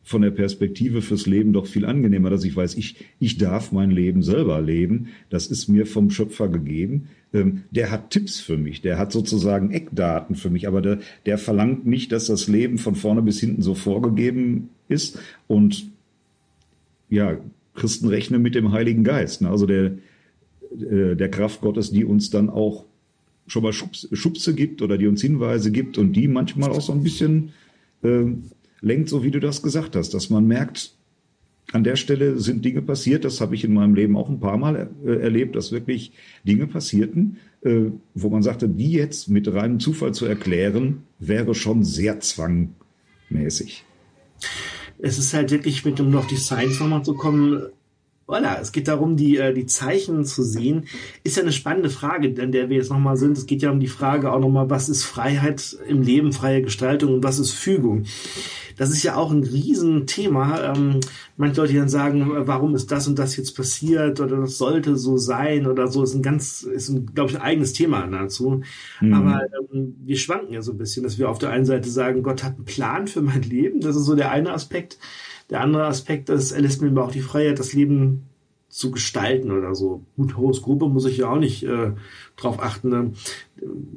von 0.08 0.21
der 0.21 0.32
Perspektive 0.32 1.02
fürs 1.02 1.26
Leben 1.26 1.52
doch 1.52 1.67
viel 1.67 1.86
angenehmer, 1.86 2.30
dass 2.30 2.45
ich 2.45 2.56
weiß, 2.56 2.76
ich, 2.76 2.95
ich 3.19 3.38
darf 3.38 3.73
mein 3.73 3.91
Leben 3.91 4.23
selber 4.23 4.62
leben. 4.62 5.10
Das 5.30 5.47
ist 5.47 5.67
mir 5.67 5.86
vom 5.86 6.10
Schöpfer 6.12 6.47
gegeben. 6.47 7.10
Ähm, 7.34 7.63
der 7.71 7.91
hat 7.91 8.12
Tipps 8.12 8.39
für 8.39 8.56
mich, 8.56 8.82
der 8.82 8.97
hat 8.97 9.12
sozusagen 9.12 9.71
Eckdaten 9.71 10.38
für 10.38 10.50
mich, 10.50 10.65
aber 10.65 10.82
der, 10.82 11.00
der 11.26 11.38
verlangt 11.38 11.86
nicht, 11.86 12.13
dass 12.13 12.28
das 12.28 12.47
Leben 12.47 12.78
von 12.78 12.95
vorne 12.95 13.21
bis 13.21 13.41
hinten 13.41 13.62
so 13.62 13.76
vorgegeben 13.76 14.69
ist. 14.88 15.19
Und 15.47 15.91
ja, 17.10 17.38
Christen 17.76 18.08
rechnen 18.08 18.41
mit 18.41 18.56
dem 18.56 18.71
Heiligen 18.71 19.04
Geist, 19.04 19.41
ne? 19.41 19.50
also 19.50 19.65
der, 19.65 19.97
äh, 20.71 21.15
der 21.17 21.30
Kraft 21.30 21.60
Gottes, 21.60 21.91
die 21.91 22.06
uns 22.06 22.30
dann 22.30 22.50
auch 22.50 22.86
schon 23.45 23.63
mal 23.63 23.73
Schubse 23.73 24.56
gibt 24.56 24.82
oder 24.82 24.97
die 24.97 25.08
uns 25.08 25.21
Hinweise 25.21 25.71
gibt 25.71 25.97
und 25.97 26.13
die 26.13 26.30
manchmal 26.30 26.69
auch 26.69 26.82
so 26.82 26.93
ein 26.93 27.04
bisschen 27.04 27.52
ähm, 28.04 28.43
lenkt, 28.82 29.10
so 29.10 29.24
wie 29.24 29.32
du 29.32 29.40
das 29.40 29.62
gesagt 29.62 29.96
hast, 29.96 30.13
dass 30.13 30.30
man 30.30 30.48
merkt, 30.48 30.94
an 31.74 31.84
der 31.84 31.98
Stelle 31.98 32.40
sind 32.40 32.63
Dinge 32.63 32.82
passiert, 32.82 33.26
das 33.26 33.42
habe 33.42 33.56
ich 33.56 33.66
in 33.66 33.74
meinem 33.74 33.94
Leben 33.94 34.16
auch 34.16 34.30
ein 34.30 34.40
paar 34.40 34.58
Mal 34.58 34.90
äh, 35.06 35.16
erlebt, 35.18 35.56
dass 35.56 35.72
wirklich 35.72 36.13
Dinge 36.46 36.68
passierten, 36.68 37.38
äh, 37.62 37.92
wo 38.13 38.30
man 38.30 38.42
sagte, 38.42 38.70
die 38.70 38.92
jetzt 38.92 39.28
mit 39.28 39.52
reinem 39.52 39.80
Zufall 39.80 40.13
zu 40.13 40.26
erklären, 40.26 41.04
wäre 41.20 41.56
schon 41.56 41.84
sehr 41.84 42.22
zwangmäßig. 42.22 43.84
Es 45.00 45.20
ist 45.20 45.34
halt 45.34 45.52
wirklich, 45.52 45.84
mit 45.84 46.00
um 46.00 46.16
auf 46.16 46.28
die 46.28 46.38
Science 46.38 46.80
nochmal 46.80 47.04
zu 47.04 47.16
kommen, 47.16 47.68
Voilà, 48.28 48.60
es 48.60 48.74
geht 48.74 48.90
darum, 48.90 49.16
die, 49.16 49.38
äh, 49.38 49.54
die 49.54 49.66
Zeichen 49.66 50.26
zu 50.26 50.44
sehen. 50.44 50.84
Ist 51.24 51.38
ja 51.38 51.44
eine 51.44 51.54
spannende 51.54 51.90
Frage, 51.90 52.28
in 52.28 52.52
der 52.52 52.70
wir 52.70 52.76
jetzt 52.76 52.92
nochmal 52.92 53.16
sind. 53.16 53.38
Es 53.38 53.46
geht 53.46 53.62
ja 53.62 53.72
um 53.72 53.80
die 53.80 53.88
Frage 53.88 54.34
auch 54.34 54.40
nochmal, 54.40 54.70
was 54.70 54.90
ist 54.90 55.06
Freiheit 55.06 55.78
im 55.88 56.02
Leben, 56.02 56.34
freie 56.34 56.62
Gestaltung 56.62 57.13
und 57.13 57.24
was 57.24 57.40
ist 57.40 57.52
Fügung? 57.52 58.04
Das 58.76 58.92
ist 58.92 59.02
ja 59.02 59.16
auch 59.16 59.32
ein 59.32 59.44
Riesenthema. 59.44 60.74
Ähm, 60.76 61.00
manche 61.38 61.62
Leute 61.62 61.74
dann 61.74 61.88
sagen, 61.88 62.30
warum 62.48 62.76
ist 62.76 62.92
das 62.92 63.08
und 63.08 63.18
das 63.18 63.38
jetzt 63.38 63.56
passiert 63.56 64.20
oder 64.20 64.42
das 64.42 64.58
sollte 64.58 64.98
so 64.98 65.18
sein 65.18 65.66
oder 65.66 65.88
so. 65.88 66.04
Ist 66.04 66.13
ein 66.13 66.22
ganz, 66.22 66.63
ist 66.63 66.90
ein, 66.90 67.08
glaube 67.13 67.32
ich, 67.32 67.38
ein 67.38 67.42
eigenes 67.42 67.74
Thema 67.74 68.06
dazu. 68.08 68.62
Mhm. 69.00 69.13
Aber 69.13 69.42
ähm, 69.74 69.96
wir 70.06 70.18
schwanken 70.18 70.54
ja 70.54 70.62
so 70.62 70.74
ein 70.74 70.78
bisschen, 70.78 71.04
dass 71.04 71.18
wir 71.18 71.30
auf 71.30 71.40
der 71.40 71.50
einen 71.50 71.66
Seite 71.66 71.90
sagen, 71.90 72.24
Gott 72.24 72.44
hat 72.44 72.56
einen 72.56 72.66
Plan 72.66 73.08
für 73.08 73.22
mein 73.22 73.42
Leben. 73.44 73.80
Das 73.80 73.96
ist 73.96 74.04
so 74.04 74.16
der 74.16 74.32
eine 74.32 74.52
Aspekt. 74.52 75.00
Der 75.49 75.62
andere 75.62 75.86
Aspekt 75.86 76.29
ist, 76.29 76.51
er 76.51 76.62
lässt 76.62 76.81
mir 76.81 76.89
aber 76.89 77.05
auch 77.05 77.12
die 77.12 77.21
Freiheit, 77.21 77.60
das 77.60 77.73
Leben 77.73 78.23
zu 78.69 78.91
gestalten 78.91 79.51
oder 79.51 79.75
so. 79.75 80.03
Gut, 80.17 80.36
Horoskope 80.36 80.89
muss 80.89 81.05
ich 81.05 81.17
ja 81.17 81.29
auch 81.29 81.39
nicht 81.39 81.63
äh, 81.63 81.93
drauf 82.36 82.62
achten. 82.62 82.89
Ne? 82.89 83.12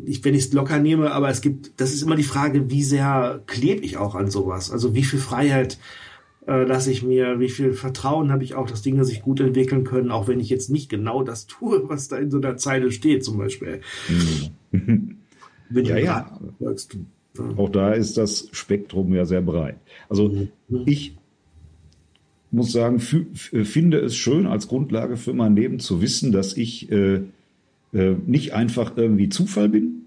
Ich, 0.06 0.24
wenn 0.24 0.34
ich 0.34 0.44
es 0.44 0.52
locker 0.52 0.78
nehme, 0.78 1.12
aber 1.12 1.28
es 1.28 1.40
gibt, 1.40 1.80
das 1.80 1.92
ist 1.92 2.02
immer 2.02 2.16
die 2.16 2.22
Frage, 2.22 2.70
wie 2.70 2.84
sehr 2.84 3.42
klebe 3.46 3.82
ich 3.82 3.96
auch 3.96 4.14
an 4.14 4.30
sowas? 4.30 4.70
Also 4.70 4.94
wie 4.94 5.02
viel 5.02 5.18
Freiheit 5.18 5.78
äh, 6.46 6.62
lasse 6.64 6.92
ich 6.92 7.02
mir, 7.02 7.40
wie 7.40 7.48
viel 7.48 7.72
Vertrauen 7.72 8.30
habe 8.30 8.44
ich 8.44 8.54
auch, 8.54 8.70
dass 8.70 8.82
Dinge 8.82 9.04
sich 9.04 9.22
gut 9.22 9.40
entwickeln 9.40 9.84
können, 9.84 10.10
auch 10.10 10.28
wenn 10.28 10.40
ich 10.40 10.50
jetzt 10.50 10.70
nicht 10.70 10.88
genau 10.88 11.22
das 11.24 11.46
tue, 11.46 11.82
was 11.88 12.08
da 12.08 12.16
in 12.18 12.30
so 12.30 12.38
einer 12.38 12.56
Zeile 12.56 12.92
steht, 12.92 13.24
zum 13.24 13.38
Beispiel. 13.38 13.80
Mhm. 14.72 15.16
ja, 15.70 15.96
ja. 15.96 16.40
Auch 17.56 17.68
da 17.68 17.92
ist 17.92 18.16
das 18.16 18.48
Spektrum 18.52 19.14
ja 19.14 19.24
sehr 19.24 19.42
breit. 19.42 19.78
Also 20.08 20.28
mhm. 20.28 20.48
ich 20.86 21.16
muss 22.52 22.72
sagen, 22.72 23.00
finde 23.00 23.98
es 23.98 24.16
schön 24.16 24.46
als 24.46 24.68
Grundlage 24.68 25.16
für 25.16 25.32
mein 25.32 25.54
Leben 25.54 25.78
zu 25.78 26.02
wissen, 26.02 26.32
dass 26.32 26.56
ich 26.56 26.90
äh, 26.90 27.20
äh, 27.92 28.16
nicht 28.26 28.54
einfach 28.54 28.96
irgendwie 28.96 29.28
Zufall 29.28 29.68
bin. 29.68 30.06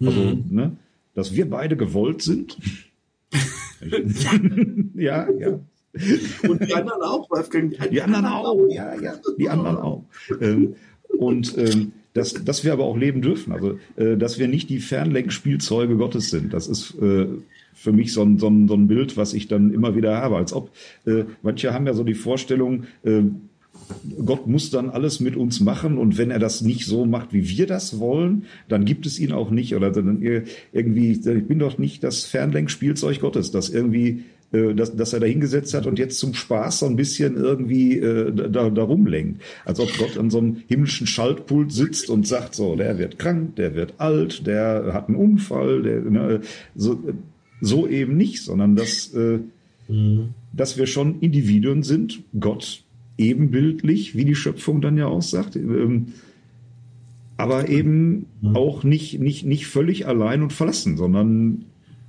Also, 0.00 0.20
mhm. 0.20 0.44
ne, 0.50 0.76
dass 1.14 1.34
wir 1.34 1.48
beide 1.48 1.76
gewollt 1.76 2.22
sind. 2.22 2.56
ja, 4.94 5.28
ja. 5.30 5.60
Und 6.48 6.66
die 6.66 6.74
anderen 6.74 7.02
auch, 7.02 7.30
Wolfgang. 7.30 7.70
Die, 7.70 7.90
die 7.90 8.02
anderen 8.02 8.26
auch, 8.26 8.58
ja, 8.70 9.00
ja, 9.00 9.14
die 9.38 9.48
anderen 9.48 9.76
auch. 9.76 10.04
Ähm, 10.40 10.74
und 11.18 11.56
ähm, 11.58 11.92
dass, 12.14 12.32
dass 12.32 12.64
wir 12.64 12.72
aber 12.72 12.84
auch 12.84 12.96
leben 12.96 13.22
dürfen. 13.22 13.52
Also, 13.52 13.78
äh, 13.96 14.16
dass 14.16 14.38
wir 14.38 14.48
nicht 14.48 14.70
die 14.70 14.80
Fernlenkspielzeuge 14.80 15.96
Gottes 15.96 16.30
sind. 16.30 16.52
Das 16.52 16.66
ist 16.68 16.94
äh, 17.00 17.26
für 17.74 17.92
mich 17.92 18.12
so 18.12 18.22
ein, 18.22 18.38
so, 18.38 18.48
ein, 18.48 18.68
so 18.68 18.74
ein 18.74 18.86
Bild, 18.86 19.16
was 19.16 19.34
ich 19.34 19.48
dann 19.48 19.72
immer 19.72 19.96
wieder 19.96 20.16
habe. 20.16 20.36
Als 20.36 20.52
ob, 20.52 20.70
äh, 21.06 21.24
manche 21.42 21.72
haben 21.72 21.86
ja 21.86 21.94
so 21.94 22.04
die 22.04 22.14
Vorstellung, 22.14 22.84
äh, 23.04 23.22
Gott 24.24 24.46
muss 24.46 24.70
dann 24.70 24.90
alles 24.90 25.20
mit 25.20 25.36
uns 25.36 25.60
machen 25.60 25.98
und 25.98 26.18
wenn 26.18 26.30
er 26.30 26.38
das 26.38 26.60
nicht 26.62 26.86
so 26.86 27.04
macht, 27.04 27.32
wie 27.32 27.48
wir 27.48 27.66
das 27.66 27.98
wollen, 27.98 28.44
dann 28.68 28.84
gibt 28.84 29.06
es 29.06 29.18
ihn 29.18 29.32
auch 29.32 29.50
nicht. 29.50 29.74
Oder 29.74 29.90
dann 29.90 30.22
irgendwie, 30.72 31.12
ich 31.12 31.46
bin 31.46 31.58
doch 31.58 31.78
nicht 31.78 32.04
das 32.04 32.24
Fernlenkspielzeug 32.24 33.20
Gottes, 33.20 33.50
das 33.50 33.70
irgendwie, 33.70 34.24
äh, 34.52 34.74
dass, 34.74 34.94
dass 34.94 35.12
er 35.12 35.20
da 35.20 35.26
hingesetzt 35.26 35.74
hat 35.74 35.86
und 35.86 35.98
jetzt 35.98 36.18
zum 36.18 36.34
Spaß 36.34 36.80
so 36.80 36.86
ein 36.86 36.96
bisschen 36.96 37.36
irgendwie 37.36 37.98
äh, 37.98 38.32
da, 38.32 38.70
da 38.70 38.82
rumlenkt. 38.82 39.42
Als 39.64 39.80
ob 39.80 39.96
Gott 39.98 40.18
an 40.18 40.30
so 40.30 40.38
einem 40.38 40.62
himmlischen 40.68 41.06
Schaltpult 41.06 41.72
sitzt 41.72 42.10
und 42.10 42.26
sagt 42.26 42.54
so, 42.54 42.76
der 42.76 42.98
wird 42.98 43.18
krank, 43.18 43.56
der 43.56 43.74
wird 43.74 43.94
alt, 43.98 44.46
der 44.46 44.90
hat 44.92 45.08
einen 45.08 45.16
Unfall, 45.16 45.82
der, 45.82 46.00
ne, 46.02 46.40
so, 46.74 46.98
so 47.62 47.86
eben 47.86 48.16
nicht, 48.16 48.42
sondern 48.42 48.76
dass, 48.76 49.14
äh, 49.14 49.38
mhm. 49.88 50.30
dass 50.52 50.76
wir 50.76 50.86
schon 50.86 51.20
Individuen 51.20 51.82
sind, 51.82 52.20
Gott 52.38 52.82
ebenbildlich, 53.18 54.16
wie 54.16 54.24
die 54.24 54.34
Schöpfung 54.34 54.80
dann 54.80 54.98
ja 54.98 55.06
auch 55.06 55.22
sagt. 55.22 55.56
Ähm, 55.56 56.08
aber 57.36 57.68
eben 57.68 58.26
mhm. 58.40 58.56
auch 58.56 58.84
nicht, 58.84 59.20
nicht, 59.20 59.44
nicht 59.46 59.66
völlig 59.66 60.06
allein 60.06 60.42
und 60.42 60.52
verlassen, 60.52 60.96
sondern 60.96 61.64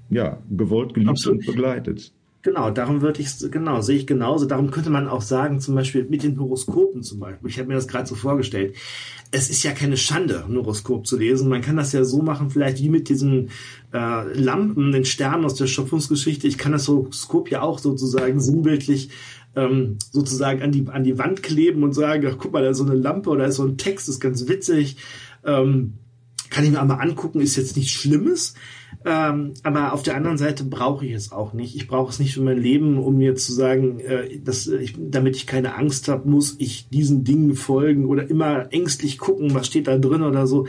ja, 0.09 0.39
gewollt, 0.49 0.93
geliebt 0.93 1.11
Absolut. 1.11 1.39
und 1.39 1.45
begleitet. 1.45 2.11
Genau, 2.43 2.71
darum 2.71 3.01
würde 3.01 3.21
ich, 3.21 3.29
genau, 3.51 3.79
sehe 3.79 3.95
ich 3.95 4.05
genauso. 4.05 4.45
Darum 4.45 4.69
könnte 4.69 4.89
man 4.89 5.07
auch 5.07 5.21
sagen, 5.21 5.61
zum 5.61 5.75
Beispiel 5.75 6.05
mit 6.09 6.23
den 6.23 6.37
Horoskopen 6.37 7.01
zum 7.01 7.19
Beispiel. 7.19 7.49
Ich 7.49 7.57
habe 7.57 7.69
mir 7.69 7.75
das 7.75 7.87
gerade 7.87 8.05
so 8.05 8.15
vorgestellt. 8.15 8.75
Es 9.31 9.49
ist 9.49 9.63
ja 9.63 9.71
keine 9.71 9.95
Schande, 9.95 10.43
ein 10.45 10.57
Horoskop 10.57 11.07
zu 11.07 11.17
lesen. 11.17 11.47
Man 11.47 11.61
kann 11.61 11.77
das 11.77 11.93
ja 11.93 12.03
so 12.03 12.21
machen, 12.21 12.49
vielleicht 12.49 12.79
wie 12.79 12.89
mit 12.89 13.07
diesen 13.07 13.49
äh, 13.93 14.37
Lampen, 14.37 14.91
den 14.91 15.05
Sternen 15.05 15.45
aus 15.45 15.55
der 15.55 15.67
Schöpfungsgeschichte. 15.67 16.45
Ich 16.45 16.57
kann 16.57 16.73
das 16.73 16.89
Horoskop 16.89 17.49
ja 17.49 17.61
auch 17.61 17.79
sozusagen 17.79 18.41
sinnbildlich 18.41 19.09
ähm, 19.55 19.97
sozusagen 20.11 20.61
an 20.61 20.73
die, 20.73 20.85
an 20.89 21.05
die 21.05 21.17
Wand 21.17 21.43
kleben 21.43 21.81
und 21.83 21.93
sagen, 21.93 22.27
ach, 22.29 22.37
guck 22.37 22.51
mal, 22.51 22.61
da 22.61 22.71
ist 22.71 22.77
so 22.77 22.85
eine 22.85 22.95
Lampe 22.95 23.29
oder 23.29 23.45
ist 23.45 23.55
so 23.55 23.63
ein 23.63 23.77
Text, 23.77 24.09
ist 24.09 24.19
ganz 24.19 24.49
witzig. 24.49 24.97
Ähm, 25.45 25.93
kann 26.49 26.65
ich 26.65 26.71
mir 26.71 26.81
einmal 26.81 26.99
angucken, 26.99 27.39
ist 27.39 27.55
jetzt 27.55 27.77
nichts 27.77 27.91
Schlimmes. 27.91 28.53
Ähm, 29.05 29.53
aber 29.63 29.93
auf 29.93 30.03
der 30.03 30.15
anderen 30.15 30.37
Seite 30.37 30.63
brauche 30.63 31.05
ich 31.05 31.13
es 31.13 31.31
auch 31.31 31.53
nicht. 31.53 31.75
Ich 31.75 31.87
brauche 31.87 32.09
es 32.09 32.19
nicht 32.19 32.33
für 32.33 32.41
mein 32.41 32.57
Leben, 32.57 32.97
um 32.97 33.17
mir 33.17 33.35
zu 33.35 33.53
sagen, 33.53 33.99
äh, 33.99 34.39
dass 34.39 34.67
ich, 34.67 34.95
damit 34.97 35.35
ich 35.35 35.47
keine 35.47 35.75
Angst 35.75 36.07
habe, 36.07 36.29
muss 36.29 36.55
ich 36.59 36.87
diesen 36.89 37.23
Dingen 37.23 37.55
folgen 37.55 38.05
oder 38.05 38.29
immer 38.29 38.71
ängstlich 38.71 39.17
gucken, 39.17 39.53
was 39.53 39.67
steht 39.67 39.87
da 39.87 39.97
drin 39.97 40.23
oder 40.23 40.47
so 40.47 40.67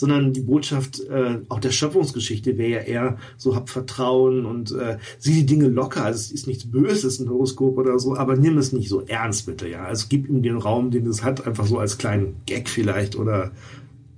sondern 0.00 0.32
die 0.32 0.40
Botschaft 0.40 1.00
äh, 1.00 1.40
auch 1.48 1.60
der 1.60 1.70
Schöpfungsgeschichte 1.70 2.56
wäre 2.56 2.70
ja 2.70 2.78
eher 2.78 3.18
so, 3.36 3.54
hab 3.54 3.68
Vertrauen 3.68 4.46
und 4.46 4.72
äh, 4.72 4.96
sieh 5.18 5.34
die 5.34 5.46
Dinge 5.46 5.68
locker. 5.68 6.04
Also 6.04 6.18
es 6.18 6.32
ist 6.32 6.46
nichts 6.46 6.70
Böses, 6.70 7.20
ein 7.20 7.28
Horoskop 7.28 7.76
oder 7.76 7.98
so, 7.98 8.16
aber 8.16 8.36
nimm 8.36 8.56
es 8.56 8.72
nicht 8.72 8.88
so 8.88 9.02
ernst, 9.02 9.46
bitte, 9.46 9.68
ja. 9.68 9.84
Also 9.84 10.06
gib 10.08 10.28
ihm 10.28 10.42
den 10.42 10.56
Raum, 10.56 10.90
den 10.90 11.06
es 11.06 11.22
hat, 11.22 11.46
einfach 11.46 11.66
so 11.66 11.78
als 11.78 11.98
kleinen 11.98 12.36
Gag 12.46 12.68
vielleicht 12.68 13.14
oder 13.14 13.50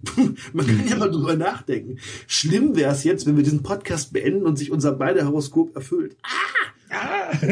man 0.53 0.67
kann 0.67 0.89
ja 0.89 0.97
mal 0.97 1.11
drüber 1.11 1.37
nachdenken. 1.37 1.99
Schlimm 2.27 2.77
wäre 2.77 2.93
es 2.93 3.05
jetzt, 3.05 3.27
wenn 3.27 3.37
wir 3.37 3.45
diesen 3.45 3.63
Podcast 3.63 4.13
beenden 4.13 4.47
und 4.47 4.57
sich 4.57 4.71
unser 4.71 4.93
beider 4.93 5.27
Horoskop 5.27 5.75
erfüllt. 5.77 6.17
Ah! 6.23 6.29
ah! 6.91 7.33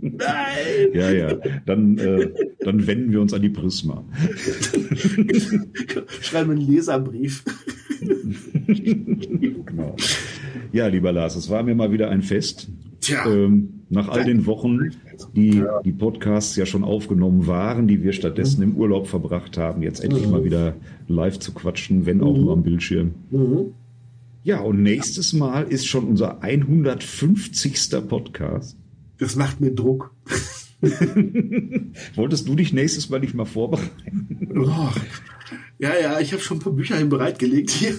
Nein! 0.00 0.92
Ja, 0.92 1.10
ja. 1.10 1.34
Dann, 1.64 1.98
äh, 1.98 2.30
dann 2.60 2.86
wenden 2.86 3.10
wir 3.12 3.20
uns 3.20 3.32
an 3.32 3.42
die 3.42 3.48
Prisma. 3.48 4.04
Schreiben 6.20 6.50
einen 6.50 6.60
Leserbrief. 6.60 7.44
genau. 8.66 9.96
Ja, 10.72 10.88
lieber 10.88 11.12
Lars, 11.12 11.36
es 11.36 11.48
war 11.48 11.62
mir 11.62 11.74
mal 11.74 11.92
wieder 11.92 12.10
ein 12.10 12.22
Fest. 12.22 12.68
Ähm, 13.10 13.80
nach 13.90 14.08
all 14.08 14.24
den 14.24 14.46
Wochen, 14.46 14.90
die 15.34 15.62
die 15.84 15.92
Podcasts 15.92 16.56
ja 16.56 16.66
schon 16.66 16.84
aufgenommen 16.84 17.46
waren, 17.46 17.86
die 17.86 18.02
wir 18.02 18.12
stattdessen 18.12 18.62
im 18.62 18.76
Urlaub 18.76 19.06
verbracht 19.06 19.56
haben, 19.56 19.82
jetzt 19.82 20.02
endlich 20.02 20.26
mhm. 20.26 20.32
mal 20.32 20.44
wieder 20.44 20.74
live 21.08 21.38
zu 21.38 21.52
quatschen, 21.52 22.06
wenn 22.06 22.20
auch 22.20 22.34
mhm. 22.34 22.42
nur 22.42 22.52
am 22.52 22.62
Bildschirm. 22.62 23.12
Mhm. 23.30 23.74
Ja, 24.42 24.60
und 24.60 24.82
nächstes 24.82 25.32
Mal 25.32 25.62
ist 25.64 25.86
schon 25.86 26.04
unser 26.04 26.42
150. 26.42 27.90
Podcast. 28.08 28.76
Das 29.18 29.36
macht 29.36 29.60
mir 29.60 29.70
Druck. 29.70 30.14
Wolltest 32.14 32.46
du 32.46 32.54
dich 32.54 32.72
nächstes 32.72 33.08
Mal 33.08 33.20
nicht 33.20 33.34
mal 33.34 33.46
vorbereiten? 33.46 34.50
Oh. 34.54 34.90
Ja, 35.78 35.90
ja, 36.00 36.20
ich 36.20 36.32
habe 36.32 36.42
schon 36.42 36.58
ein 36.58 36.60
paar 36.60 36.72
Bücher 36.72 37.02
bereitgelegt 37.04 37.70
hier. 37.70 37.94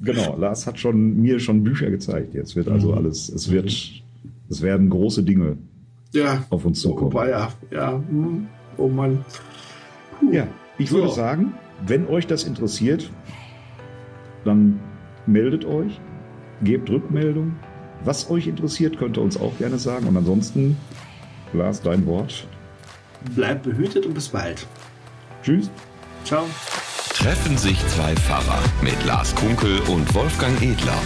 genau, 0.00 0.36
Lars 0.36 0.66
hat 0.66 0.78
schon 0.78 1.20
mir 1.20 1.40
schon 1.40 1.64
Bücher 1.64 1.90
gezeigt. 1.90 2.34
Jetzt 2.34 2.56
wird 2.56 2.68
also 2.68 2.92
mhm. 2.92 2.98
alles, 2.98 3.28
es 3.28 3.50
wird, 3.50 4.01
es 4.52 4.62
werden 4.62 4.90
große 4.90 5.22
Dinge 5.22 5.56
ja. 6.12 6.44
auf 6.50 6.64
uns 6.64 6.80
zukommen. 6.80 7.12
Oh, 7.14 7.24
ja, 7.24 7.48
ja. 7.70 7.92
Hm. 7.92 8.46
Oh 8.76 8.88
Mann. 8.88 9.24
Puh. 10.20 10.32
Ja, 10.32 10.46
ich 10.78 10.92
würde 10.92 11.08
so. 11.08 11.14
sagen, 11.14 11.54
wenn 11.86 12.06
euch 12.06 12.26
das 12.26 12.44
interessiert, 12.44 13.10
dann 14.44 14.78
meldet 15.26 15.64
euch, 15.64 16.00
gebt 16.62 16.90
Rückmeldung, 16.90 17.54
was 18.04 18.30
euch 18.30 18.46
interessiert, 18.46 18.98
könnt 18.98 19.16
ihr 19.16 19.22
uns 19.22 19.40
auch 19.40 19.56
gerne 19.58 19.78
sagen. 19.78 20.06
Und 20.06 20.16
ansonsten, 20.16 20.76
Lars, 21.52 21.80
dein 21.80 22.04
Wort. 22.06 22.46
Bleibt 23.34 23.62
behütet 23.62 24.04
und 24.04 24.14
bis 24.14 24.28
bald. 24.28 24.66
Tschüss. 25.42 25.70
Ciao. 26.24 26.44
Treffen 27.14 27.56
sich 27.56 27.78
zwei 27.86 28.14
Pfarrer 28.16 28.60
mit 28.82 29.04
Lars 29.06 29.34
Kunkel 29.34 29.80
und 29.88 30.12
Wolfgang 30.14 30.60
Edler. 30.60 30.98